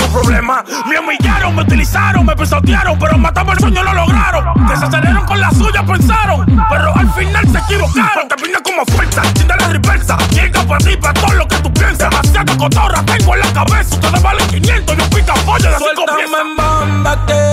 tu 0.00 0.12
problema. 0.12 0.64
Me 0.86 0.98
humillaron, 0.98 1.54
me 1.54 1.62
utilizaron, 1.62 2.26
me 2.26 2.36
pisotearon, 2.36 2.98
pero 2.98 3.18
mataron 3.18 3.52
el 3.52 3.58
sueño 3.58 3.82
lo 3.82 3.94
lograron. 3.94 4.66
Desaceleraron 4.66 5.26
con 5.26 5.40
la 5.40 5.50
suya, 5.50 5.84
pensaron, 5.84 6.46
pero 6.68 6.96
al 6.96 7.12
final 7.12 7.46
se 7.48 7.58
equivocaron. 7.58 8.28
Te 8.28 8.42
vine 8.42 8.58
como 8.62 8.84
fuerza, 8.86 9.22
chinda 9.34 9.56
la 9.56 9.68
reversa. 9.68 10.16
Llega 10.30 10.62
para 10.62 10.76
arriba 10.76 11.12
todo 11.14 11.32
lo 11.34 11.48
que 11.48 11.56
tú 11.56 11.72
piensas. 11.72 12.10
Demasiada 12.10 12.56
cotorra 12.56 13.02
tengo 13.04 13.34
en 13.34 13.40
la 13.40 13.52
cabeza, 13.52 13.94
ustedes 13.94 14.22
valen 14.22 14.46
500, 14.48 14.96
yo 14.96 15.10
pica 15.10 15.34
pollo 15.34 15.70
de 15.70 15.78
Suéltame, 15.78 16.54
mamba, 16.56 17.26
que 17.26 17.49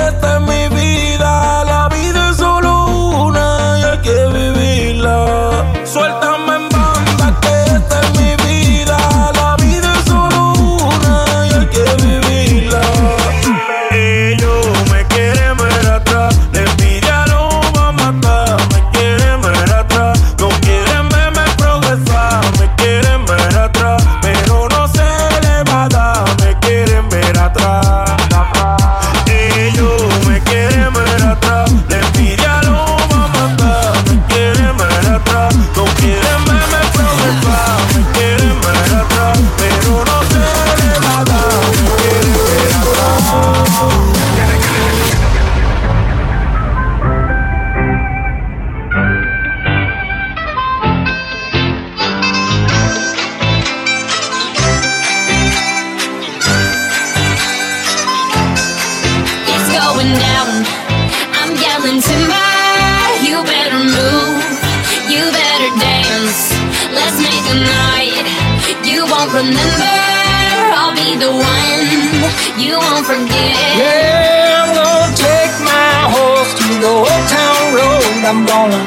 gonna 78.70 78.84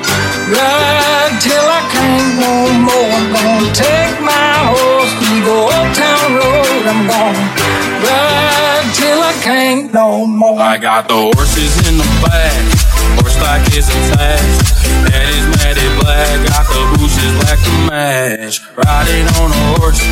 ride 0.52 1.36
till 1.40 1.66
I 1.66 1.82
can't 1.92 2.34
no 2.40 2.52
more. 2.84 3.12
I'm 3.16 3.32
gonna 3.32 3.72
take 3.72 4.16
my 4.20 4.52
horse 4.72 5.12
to 5.20 5.30
the 5.46 5.58
uptown 5.78 6.28
road. 6.36 6.82
I'm 6.90 7.02
gonna 7.08 7.44
ride 8.04 8.88
till 8.94 9.20
I 9.20 9.34
can't 9.42 9.92
no 9.92 10.26
more. 10.26 10.60
I 10.60 10.76
got 10.76 11.08
the 11.08 11.16
horses 11.34 11.72
in 11.88 11.96
the 11.96 12.08
back. 12.24 12.64
Horse 13.20 13.34
stock 13.34 13.62
is 13.72 13.88
attached. 13.88 14.84
Daddy's 15.08 15.46
matted 15.56 15.92
black. 16.00 16.36
Got 16.48 16.66
the 16.68 16.82
bushes 16.98 17.32
black 17.40 17.58
to 17.64 17.72
match. 17.88 18.60
Riding 18.76 19.26
on 19.40 19.50
a 19.50 19.62
horse, 19.80 20.02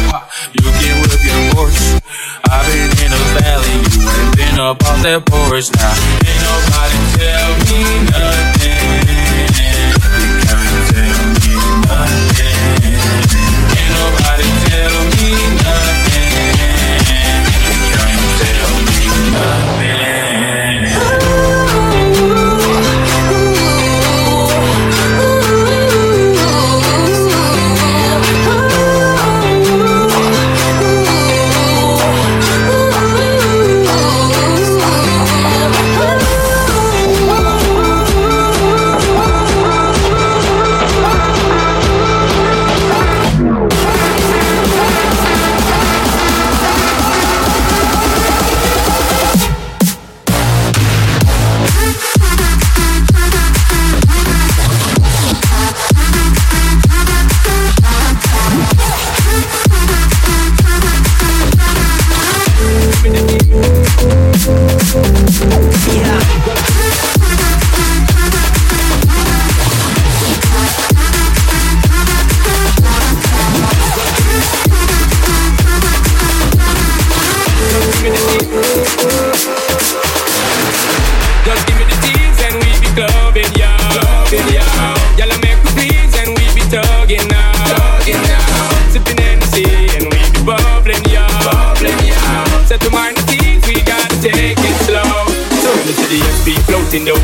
you 0.56 0.64
can 0.80 0.94
whip 1.02 1.22
your 1.24 1.42
horse. 1.56 2.00
I've 2.48 2.64
been 2.72 2.90
in 3.04 3.10
the 3.12 3.24
valley, 3.36 3.76
you 3.92 4.00
ain't 4.08 4.36
been 4.36 4.58
up 4.58 4.82
off 4.88 5.02
that 5.04 5.26
porch 5.26 5.68
now. 5.76 5.92
Ain't 6.24 6.40
nobody 6.48 6.98
tell 7.20 7.50
me 7.68 7.80
nothing. 8.08 8.47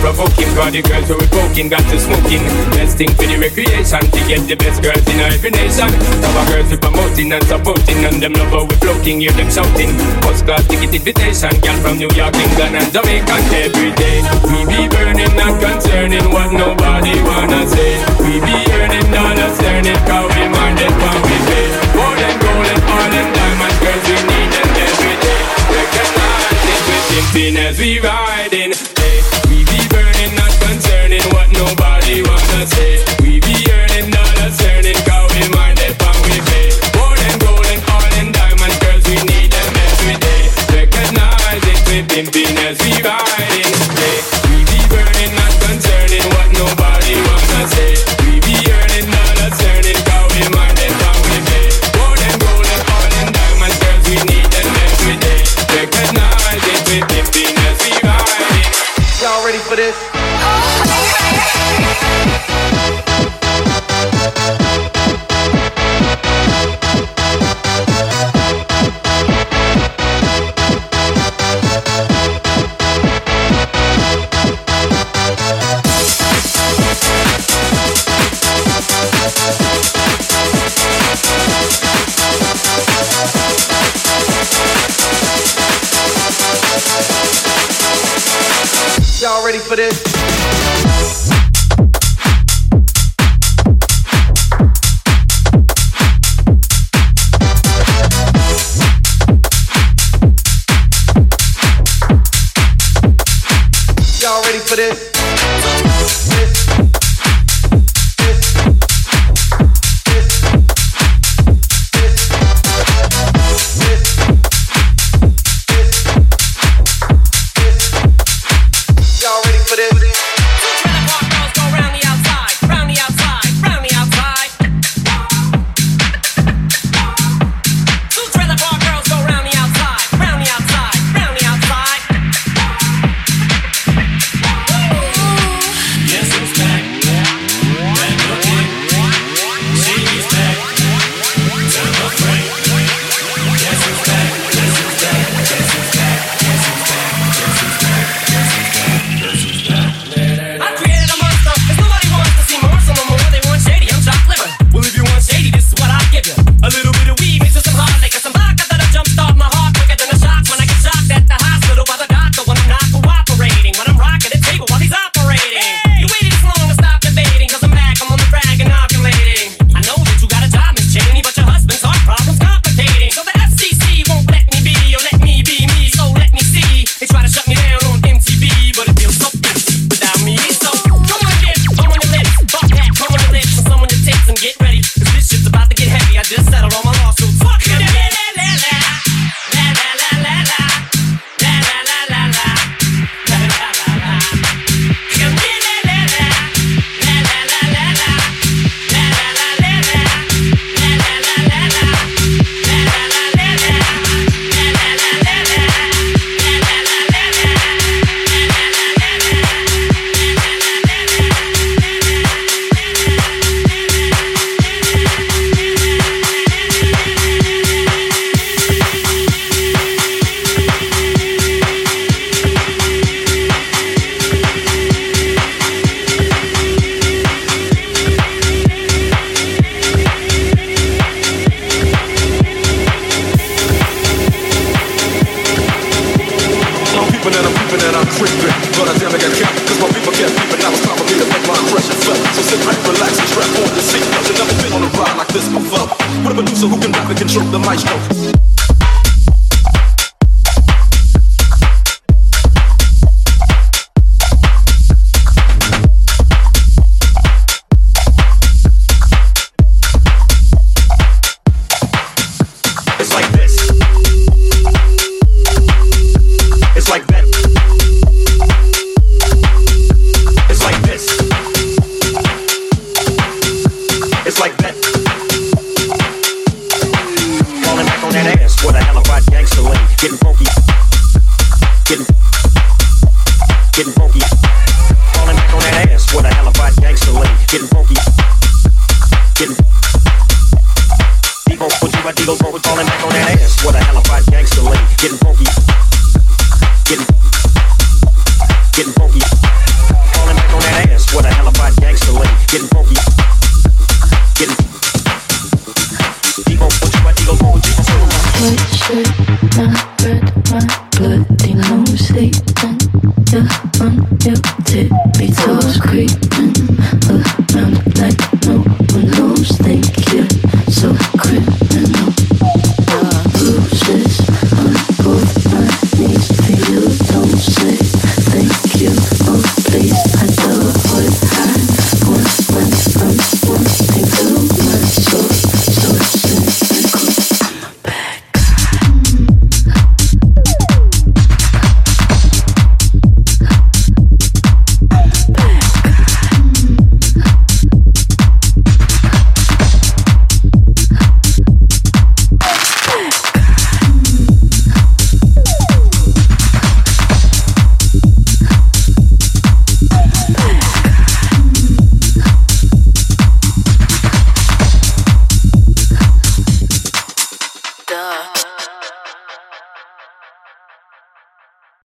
provoking. 0.04 0.52
Got 0.52 0.76
the 0.76 0.82
girls 0.84 1.08
who 1.08 1.16
we 1.16 1.26
poking, 1.32 1.68
got 1.72 1.80
to 1.88 1.96
smoking. 1.96 2.44
Best 2.76 3.00
thing 3.00 3.08
for 3.16 3.24
the 3.24 3.40
recreation 3.40 4.04
to 4.04 4.20
get 4.28 4.44
the 4.44 4.56
best 4.60 4.84
girls 4.84 5.04
in 5.08 5.18
every 5.24 5.50
nation. 5.50 5.88
Some 5.88 6.36
of 6.36 6.44
girls 6.52 6.68
we 6.68 6.76
promoting 6.76 7.32
and 7.32 7.44
supporting, 7.48 8.04
and 8.04 8.20
them 8.20 8.36
love 8.36 8.52
how 8.52 8.64
we 8.68 8.76
floating, 8.84 9.24
hear 9.24 9.32
them 9.32 9.48
shouting. 9.48 9.96
First 10.20 10.44
class 10.44 10.62
ticket 10.68 10.92
invitation, 10.92 11.52
girl 11.64 11.78
from 11.80 11.96
New 11.96 12.12
York, 12.12 12.36
England, 12.36 12.76
and 12.76 12.88
Jamaica 12.92 13.36
every 13.64 13.92
day. 13.96 14.20
We 14.44 14.58
be 14.68 14.80
burning, 14.92 15.32
not 15.40 15.56
concerning 15.56 16.28
what 16.28 16.52
nobody 16.52 17.16
wanna 17.24 17.64
say. 17.64 17.96
We 18.20 18.44
be 18.44 18.56
earning, 18.76 19.08
not 19.08 19.40
a 19.40 19.48
certain, 19.56 19.98
cause 20.04 20.28
we 20.36 20.44
mind 20.52 20.93